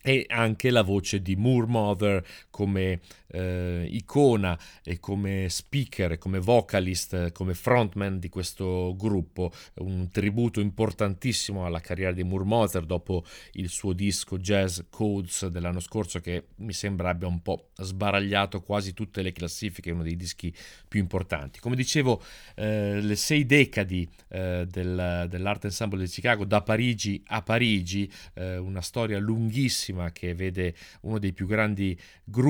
e 0.00 0.24
anche 0.28 0.70
la 0.70 0.82
voce 0.82 1.20
di 1.20 1.36
Moore 1.36 1.66
Mother 1.66 2.24
come 2.58 2.98
eh, 3.28 3.86
icona 3.88 4.58
e 4.82 4.98
come 4.98 5.48
speaker, 5.48 6.18
come 6.18 6.40
vocalist, 6.40 7.30
come 7.30 7.54
frontman 7.54 8.18
di 8.18 8.28
questo 8.28 8.96
gruppo, 8.96 9.52
un 9.74 10.10
tributo 10.10 10.58
importantissimo 10.58 11.64
alla 11.64 11.78
carriera 11.78 12.10
di 12.10 12.24
Moore 12.24 12.44
Mother 12.44 12.84
dopo 12.84 13.24
il 13.52 13.68
suo 13.68 13.92
disco 13.92 14.38
Jazz 14.38 14.80
Codes 14.90 15.46
dell'anno 15.46 15.78
scorso 15.78 16.18
che 16.18 16.46
mi 16.56 16.72
sembra 16.72 17.10
abbia 17.10 17.28
un 17.28 17.42
po' 17.42 17.68
sbaragliato 17.76 18.60
quasi 18.60 18.92
tutte 18.92 19.22
le 19.22 19.30
classifiche, 19.30 19.92
uno 19.92 20.02
dei 20.02 20.16
dischi 20.16 20.52
più 20.88 20.98
importanti. 20.98 21.60
Come 21.60 21.76
dicevo, 21.76 22.20
eh, 22.56 23.00
le 23.00 23.14
sei 23.14 23.46
decadi 23.46 24.08
eh, 24.30 24.66
del, 24.68 25.26
dell'Art 25.30 25.66
Ensemble 25.66 26.02
di 26.02 26.10
Chicago, 26.10 26.44
da 26.44 26.60
Parigi 26.62 27.22
a 27.26 27.40
Parigi, 27.40 28.10
eh, 28.34 28.56
una 28.56 28.82
storia 28.82 29.20
lunghissima 29.20 30.10
che 30.10 30.34
vede 30.34 30.74
uno 31.02 31.20
dei 31.20 31.32
più 31.32 31.46
grandi 31.46 31.96
gruppi 32.24 32.46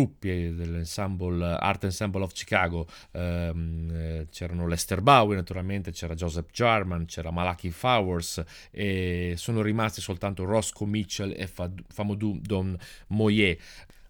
dell'ensemble 0.55 1.57
Art 1.59 1.85
Ensemble 1.85 2.23
of 2.23 2.33
Chicago 2.35 2.87
ehm, 3.13 4.27
c'erano 4.31 4.67
Lester 4.67 5.01
Bowie 5.01 5.37
naturalmente 5.37 5.91
c'era 5.93 6.15
Joseph 6.15 6.51
Jarman 6.53 7.07
c'era 7.07 7.31
Malachi 7.31 7.71
Fowers 7.71 8.43
e 8.71 9.35
sono 9.37 9.63
rimasti 9.63 10.01
soltanto 10.01 10.45
Roscoe 10.45 10.87
Mitchell 10.87 11.35
e 11.37 11.49
Famodou 11.89 12.39
Don 12.41 12.77
Moyer 13.09 13.57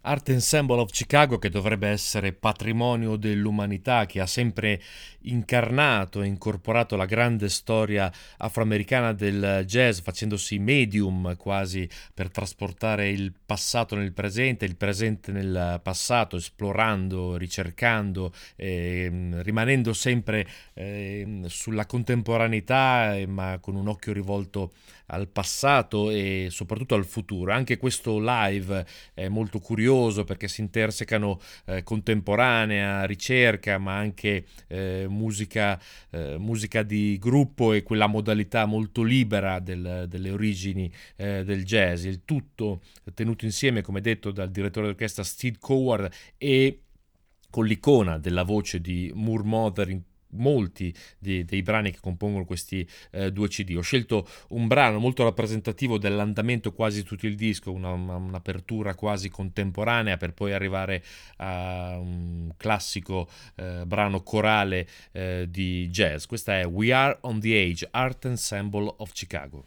Art 0.01 0.29
Ensemble 0.29 0.79
of 0.79 0.91
Chicago 0.91 1.37
che 1.37 1.49
dovrebbe 1.49 1.89
essere 1.89 2.31
patrimonio 2.31 3.17
dell'umanità, 3.17 4.05
che 4.05 4.21
ha 4.21 4.25
sempre 4.25 4.81
incarnato 5.23 6.21
e 6.21 6.27
incorporato 6.27 6.95
la 6.95 7.05
grande 7.05 7.49
storia 7.49 8.09
afroamericana 8.37 9.11
del 9.11 9.63
jazz, 9.65 9.99
facendosi 9.99 10.57
medium 10.57 11.35
quasi 11.35 11.87
per 12.13 12.31
trasportare 12.31 13.09
il 13.09 13.33
passato 13.45 13.95
nel 13.95 14.13
presente, 14.13 14.63
il 14.63 14.77
presente 14.77 15.33
nel 15.33 15.81
passato, 15.83 16.37
esplorando, 16.37 17.35
ricercando, 17.35 18.31
eh, 18.55 19.11
rimanendo 19.41 19.91
sempre 19.91 20.47
eh, 20.75 21.41
sulla 21.47 21.85
contemporaneità, 21.85 23.17
eh, 23.17 23.27
ma 23.27 23.57
con 23.59 23.75
un 23.75 23.89
occhio 23.89 24.13
rivolto 24.13 24.71
al 25.11 25.27
passato 25.27 26.11
e 26.11 26.47
soprattutto 26.51 26.93
al 26.95 27.05
futuro. 27.05 27.51
Anche 27.51 27.77
questo 27.77 28.19
live 28.19 28.85
è 29.13 29.27
molto 29.27 29.59
curioso 29.59 29.88
perché 30.23 30.47
si 30.47 30.61
intersecano 30.61 31.39
eh, 31.65 31.83
contemporanea, 31.83 33.05
ricerca, 33.05 33.77
ma 33.77 33.95
anche 33.95 34.45
eh, 34.67 35.05
musica, 35.09 35.79
eh, 36.11 36.37
musica, 36.37 36.83
di 36.83 37.17
gruppo 37.19 37.73
e 37.73 37.83
quella 37.83 38.07
modalità 38.07 38.65
molto 38.65 39.03
libera 39.03 39.59
del, 39.59 40.05
delle 40.07 40.31
origini 40.31 40.91
eh, 41.15 41.43
del 41.43 41.63
jazz. 41.65 42.05
Il 42.05 42.21
tutto 42.25 42.81
tenuto 43.13 43.45
insieme, 43.45 43.81
come 43.81 44.01
detto, 44.01 44.31
dal 44.31 44.51
direttore 44.51 44.87
d'orchestra 44.87 45.23
Steve 45.23 45.57
Coward 45.59 46.11
e 46.37 46.81
con 47.49 47.65
l'icona 47.65 48.19
della 48.19 48.43
voce 48.43 48.79
di 48.79 49.11
Moore 49.15 49.43
Mother 49.43 49.89
in 49.89 50.01
molti 50.31 50.93
di, 51.17 51.43
dei 51.45 51.61
brani 51.61 51.91
che 51.91 51.99
compongono 51.99 52.45
questi 52.45 52.87
eh, 53.11 53.31
due 53.31 53.47
CD. 53.47 53.75
Ho 53.77 53.81
scelto 53.81 54.27
un 54.49 54.67
brano 54.67 54.99
molto 54.99 55.23
rappresentativo 55.23 55.97
dell'andamento 55.97 56.73
quasi 56.73 57.03
tutto 57.03 57.25
il 57.25 57.35
disco, 57.35 57.71
una, 57.71 57.91
un'apertura 57.91 58.95
quasi 58.95 59.29
contemporanea 59.29 60.17
per 60.17 60.33
poi 60.33 60.53
arrivare 60.53 61.03
a 61.37 61.97
un 61.97 62.51
classico 62.57 63.29
eh, 63.55 63.83
brano 63.85 64.21
corale 64.21 64.87
eh, 65.11 65.47
di 65.49 65.89
jazz. 65.89 66.25
Questa 66.25 66.59
è 66.59 66.65
We 66.65 66.91
Are 66.93 67.17
on 67.21 67.39
the 67.39 67.57
Age, 67.57 67.87
Art 67.91 68.25
Ensemble 68.25 68.93
of 68.97 69.11
Chicago. 69.13 69.65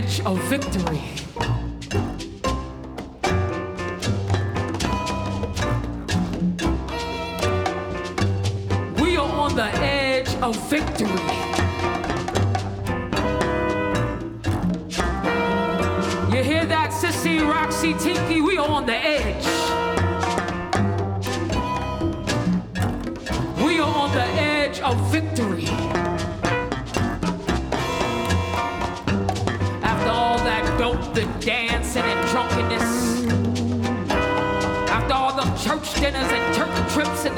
Edge 0.00 0.20
of 0.20 0.38
victory. 0.44 1.02
We 9.02 9.16
are 9.18 9.30
on 9.44 9.54
the 9.56 9.70
edge 9.82 10.34
of 10.36 10.56
victory. 10.70 11.19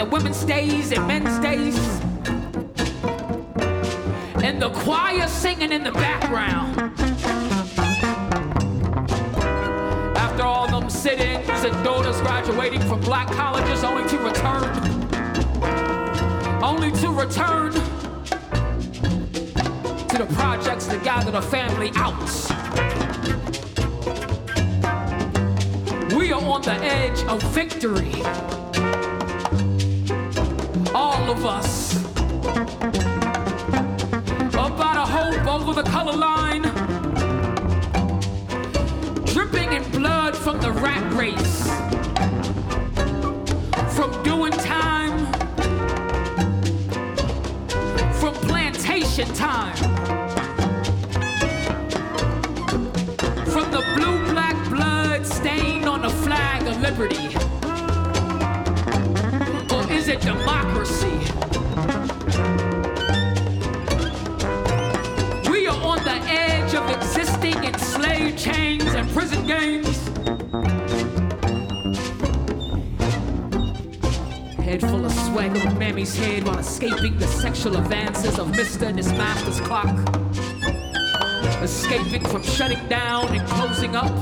The 0.03 0.11
women's 0.11 0.43
days 0.45 0.91
and 0.91 1.07
men's 1.07 1.39
days. 1.39 1.79
And 4.43 4.61
the 4.61 4.71
choir 4.71 5.29
singing 5.29 5.71
in 5.71 5.85
the 5.85 5.93
background. 5.93 6.77
After 10.17 10.43
all 10.43 10.67
them 10.67 10.91
sit-ins 10.91 11.65
and 11.65 11.85
daughters 11.85 12.21
graduating 12.21 12.81
from 12.81 13.01
black 13.03 13.29
colleges 13.29 13.85
only 13.85 14.09
to 14.09 14.19
return. 14.19 14.65
Only 16.65 16.91
to 17.01 17.09
return 17.11 17.73
to 20.11 20.19
the 20.19 20.27
projects 20.35 20.87
to 20.87 20.99
gather 20.99 21.31
the 21.31 21.43
family 21.43 21.93
out. 21.95 22.19
We 26.17 26.33
are 26.33 26.43
on 26.43 26.63
the 26.63 26.75
edge 26.83 27.23
of 27.27 27.41
victory. 27.55 28.62
Us. 31.45 31.97
About 34.55 34.97
a 34.97 35.05
hope 35.05 35.45
over 35.49 35.73
the 35.75 35.83
color 35.83 36.13
line. 36.13 36.63
Dripping 39.25 39.73
in 39.73 39.83
blood 39.91 40.37
from 40.37 40.61
the 40.61 40.71
rat 40.71 41.13
race. 41.15 41.67
From 43.93 44.23
doing 44.23 44.53
time. 44.53 45.27
From 48.21 48.35
plantation 48.35 49.27
time. 49.35 49.77
From 53.47 53.69
the 53.73 53.83
blue 53.97 54.33
black 54.33 54.57
blood 54.71 55.27
stained 55.27 55.87
on 55.89 56.03
the 56.03 56.11
flag 56.11 56.69
of 56.69 56.81
liberty. 56.81 57.37
Or 59.75 59.93
is 59.93 60.07
it 60.07 60.21
democracy? 60.21 60.62
Full 75.51 75.67
of 75.67 75.79
Mammy's 75.79 76.17
head 76.17 76.45
while 76.45 76.59
escaping 76.59 77.19
the 77.19 77.27
sexual 77.27 77.77
advances 77.77 78.39
of 78.39 78.49
Mr. 78.49 78.87
and 78.87 78.97
his 78.97 79.11
master's 79.13 79.61
clock. 79.61 79.97
Escaping 81.63 82.25
from 82.27 82.43
shutting 82.43 82.89
down 82.89 83.27
and 83.35 83.47
closing 83.49 83.97
up. 83.97 84.13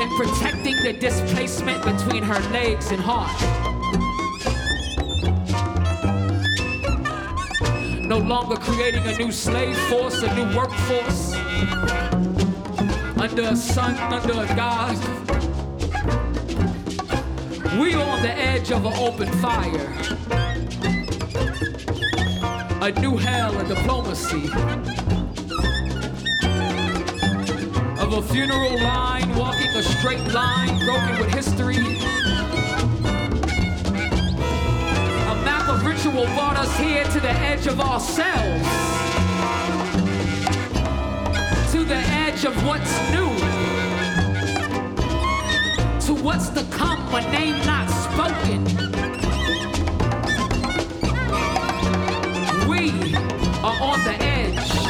And 0.00 0.10
protecting 0.16 0.76
the 0.82 0.96
displacement 0.98 1.84
between 1.84 2.22
her 2.22 2.40
legs 2.50 2.90
and 2.92 3.00
heart. 3.00 3.30
No 8.00 8.18
longer 8.18 8.56
creating 8.56 9.06
a 9.06 9.18
new 9.18 9.32
slave 9.32 9.76
force, 9.88 10.22
a 10.22 10.34
new 10.34 10.56
workforce. 10.56 11.34
Under 13.18 13.42
a 13.42 13.56
sun, 13.56 13.96
under 14.12 14.32
a 14.32 14.56
God. 14.56 15.33
We 17.80 17.94
on 17.94 18.22
the 18.22 18.30
edge 18.30 18.70
of 18.70 18.86
an 18.86 18.92
open 18.94 19.26
fire. 19.40 19.88
A 22.80 22.92
new 23.00 23.16
hell 23.16 23.60
of 23.60 23.66
diplomacy. 23.66 24.44
Of 28.00 28.12
a 28.12 28.22
funeral 28.22 28.80
line, 28.80 29.34
walking 29.36 29.70
a 29.70 29.82
straight 29.82 30.32
line, 30.32 30.84
broken 30.84 31.18
with 31.18 31.34
history. 31.34 31.78
A 35.26 35.34
map 35.44 35.68
of 35.68 35.84
ritual 35.84 36.26
brought 36.36 36.56
us 36.56 36.76
here 36.78 37.02
to 37.02 37.18
the 37.18 37.32
edge 37.32 37.66
of 37.66 37.80
ourselves. 37.80 38.68
To 41.72 41.84
the 41.84 42.02
edge 42.22 42.44
of 42.44 42.54
what's 42.64 43.10
new. 43.10 43.83
What's 46.24 46.48
to 46.48 46.64
come, 46.70 47.00
a 47.14 47.20
name 47.30 47.66
not 47.66 47.86
spoken. 47.90 48.64
We 52.66 53.14
are 53.62 53.82
on 53.82 54.02
the 54.04 54.16
edge. 54.22 54.83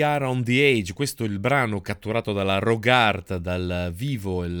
We 0.00 0.06
Are 0.06 0.24
on 0.24 0.42
the 0.42 0.64
Age, 0.64 0.94
questo 0.94 1.24
è 1.24 1.26
il 1.26 1.38
brano 1.38 1.82
catturato 1.82 2.32
dalla 2.32 2.58
Rogart 2.58 3.36
dal 3.36 3.92
vivo, 3.94 4.44
il, 4.44 4.52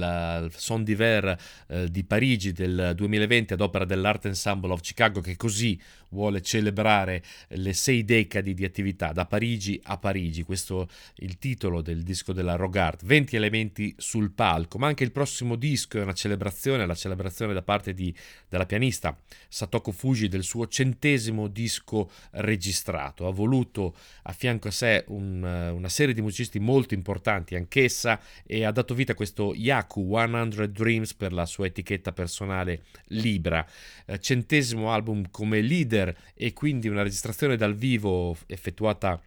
il 0.44 0.52
Son 0.54 0.84
d'hiver 0.84 1.34
eh, 1.66 1.90
di 1.90 2.04
Parigi 2.04 2.52
del 2.52 2.92
2020 2.94 3.54
ad 3.54 3.62
opera 3.62 3.86
dell'Art 3.86 4.26
Ensemble 4.26 4.70
of 4.70 4.82
Chicago 4.82 5.22
che 5.22 5.36
così 5.36 5.80
vuole 6.10 6.42
celebrare 6.42 7.22
le 7.48 7.72
sei 7.72 8.04
decadi 8.04 8.54
di 8.54 8.64
attività 8.64 9.12
da 9.12 9.26
Parigi 9.26 9.80
a 9.84 9.96
Parigi, 9.96 10.42
questo 10.42 10.82
è 11.14 11.24
il 11.24 11.38
titolo 11.38 11.80
del 11.80 12.02
disco 12.02 12.32
della 12.32 12.56
Rogart, 12.56 13.04
20 13.04 13.36
elementi 13.36 13.94
sul 13.96 14.32
palco, 14.32 14.78
ma 14.78 14.88
anche 14.88 15.04
il 15.04 15.12
prossimo 15.12 15.56
disco 15.56 15.98
è 15.98 16.02
una 16.02 16.12
celebrazione, 16.12 16.84
la 16.84 16.94
celebrazione 16.94 17.54
da 17.54 17.62
parte 17.62 17.94
di, 17.94 18.14
della 18.48 18.66
pianista 18.66 19.16
Satoko 19.48 19.92
Fuji 19.92 20.28
del 20.28 20.42
suo 20.42 20.66
centesimo 20.66 21.48
disco 21.48 22.10
registrato, 22.32 23.26
ha 23.26 23.32
voluto 23.32 23.94
a 24.24 24.32
fianco 24.32 24.68
a 24.68 24.72
sé 24.72 25.04
un, 25.08 25.29
una 25.38 25.88
serie 25.88 26.14
di 26.14 26.20
musicisti 26.20 26.58
molto 26.58 26.94
importanti 26.94 27.54
anch'essa 27.54 28.20
e 28.44 28.64
ha 28.64 28.70
dato 28.70 28.94
vita 28.94 29.12
a 29.12 29.14
questo 29.14 29.54
Yaku 29.54 30.08
100 30.14 30.66
Dreams 30.66 31.14
per 31.14 31.32
la 31.32 31.46
sua 31.46 31.66
etichetta 31.66 32.12
personale 32.12 32.82
Libra, 33.08 33.66
eh, 34.06 34.18
centesimo 34.18 34.92
album 34.92 35.30
come 35.30 35.60
leader 35.60 36.14
e 36.34 36.52
quindi 36.52 36.88
una 36.88 37.02
registrazione 37.02 37.56
dal 37.56 37.74
vivo 37.74 38.36
effettuata 38.46 39.20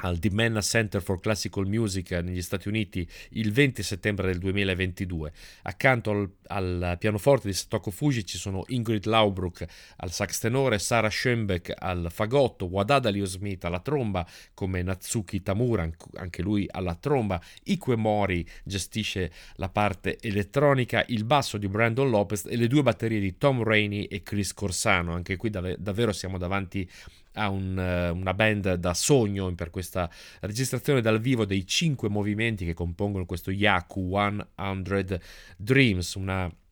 al 0.00 0.16
Dimenna 0.16 0.60
Center 0.60 1.00
for 1.00 1.20
Classical 1.20 1.66
Music 1.66 2.10
negli 2.12 2.42
Stati 2.42 2.68
Uniti 2.68 3.08
il 3.30 3.52
20 3.52 3.82
settembre 3.82 4.26
del 4.26 4.38
2022. 4.38 5.32
Accanto 5.62 6.10
al, 6.10 6.30
al 6.48 6.96
pianoforte 6.98 7.48
di 7.48 7.54
Satoko 7.54 7.90
Fuji 7.90 8.26
ci 8.26 8.36
sono 8.36 8.64
Ingrid 8.68 9.06
Laubruck 9.06 9.64
al 9.96 10.12
sax 10.12 10.40
tenore, 10.40 10.78
Sara 10.78 11.08
Schoenbeck 11.08 11.72
al 11.78 12.08
fagotto, 12.10 12.66
Wadada 12.66 13.10
Leo 13.10 13.24
Smith 13.24 13.64
alla 13.64 13.80
tromba 13.80 14.26
come 14.52 14.82
Natsuki 14.82 15.42
Tamura, 15.42 15.88
anche 16.16 16.42
lui 16.42 16.66
alla 16.70 16.94
tromba, 16.94 17.40
Ikue 17.64 17.96
Mori 17.96 18.46
gestisce 18.64 19.32
la 19.54 19.68
parte 19.68 20.18
elettronica, 20.20 21.04
il 21.08 21.24
basso 21.24 21.56
di 21.56 21.68
Brandon 21.68 22.10
Lopez 22.10 22.46
e 22.46 22.56
le 22.56 22.66
due 22.66 22.82
batterie 22.82 23.20
di 23.20 23.38
Tom 23.38 23.62
Rainey 23.62 24.04
e 24.04 24.22
Chris 24.22 24.52
Corsano. 24.52 25.14
Anche 25.14 25.36
qui 25.36 25.48
dav- 25.48 25.76
davvero 25.76 26.12
siamo 26.12 26.36
davanti 26.38 26.88
a 27.36 27.48
un, 27.48 27.76
una 27.76 28.34
band 28.34 28.74
da 28.74 28.94
sogno 28.94 29.54
per 29.54 29.70
questa 29.70 30.10
registrazione 30.40 31.00
dal 31.00 31.20
vivo 31.20 31.44
dei 31.44 31.66
cinque 31.66 32.08
movimenti 32.08 32.64
che 32.64 32.74
compongono 32.74 33.26
questo 33.26 33.50
Yaku 33.50 34.12
100 34.54 35.20
Dreams, 35.56 36.14
una 36.14 36.46
eh, 36.46 36.65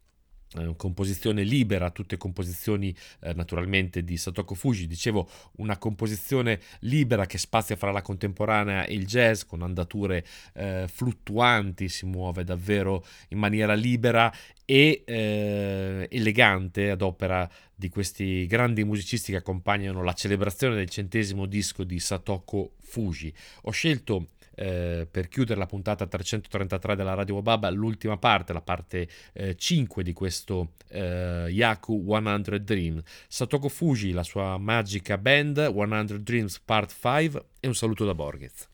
composizione 0.76 1.42
libera, 1.42 1.90
tutte 1.90 2.16
composizioni 2.16 2.94
eh, 3.20 3.32
naturalmente 3.34 4.02
di 4.02 4.16
Satoko 4.16 4.54
Fuji, 4.54 4.86
dicevo 4.86 5.28
una 5.56 5.78
composizione 5.78 6.60
libera 6.80 7.26
che 7.26 7.38
spazia 7.38 7.76
fra 7.76 7.90
la 7.90 8.02
contemporanea 8.02 8.84
e 8.84 8.94
il 8.94 9.06
jazz 9.06 9.42
con 9.42 9.62
andature 9.62 10.24
eh, 10.54 10.86
fluttuanti, 10.88 11.88
si 11.88 12.06
muove 12.06 12.44
davvero 12.44 13.04
in 13.28 13.38
maniera 13.38 13.74
libera 13.74 14.32
e 14.64 15.02
eh, 15.04 16.08
elegante 16.10 16.90
ad 16.90 17.02
opera 17.02 17.48
di 17.74 17.88
questi 17.88 18.46
grandi 18.46 18.84
musicisti 18.84 19.32
che 19.32 19.38
accompagnano 19.38 20.02
la 20.02 20.12
celebrazione 20.12 20.76
del 20.76 20.88
centesimo 20.88 21.46
disco 21.46 21.84
di 21.84 21.98
Satoko 21.98 22.72
Fuji. 22.80 23.32
Ho 23.62 23.70
scelto 23.70 24.28
eh, 24.54 25.06
per 25.10 25.28
chiudere 25.28 25.58
la 25.58 25.66
puntata 25.66 26.06
333 26.06 26.96
della 26.96 27.14
Radio 27.14 27.34
Wababa, 27.34 27.70
l'ultima 27.70 28.16
parte, 28.16 28.52
la 28.52 28.60
parte 28.60 29.08
eh, 29.32 29.54
5 29.56 30.02
di 30.02 30.12
questo 30.12 30.72
eh, 30.88 31.46
Yaku 31.48 32.04
100 32.06 32.58
Dream. 32.58 33.02
Satoko 33.28 33.68
Fuji, 33.68 34.12
la 34.12 34.22
sua 34.22 34.58
magica 34.58 35.18
band 35.18 35.72
100 35.72 36.18
Dreams 36.18 36.60
Part 36.60 36.92
5 36.92 37.44
e 37.60 37.66
un 37.66 37.74
saluto 37.74 38.04
da 38.04 38.14
Borghez. 38.14 38.72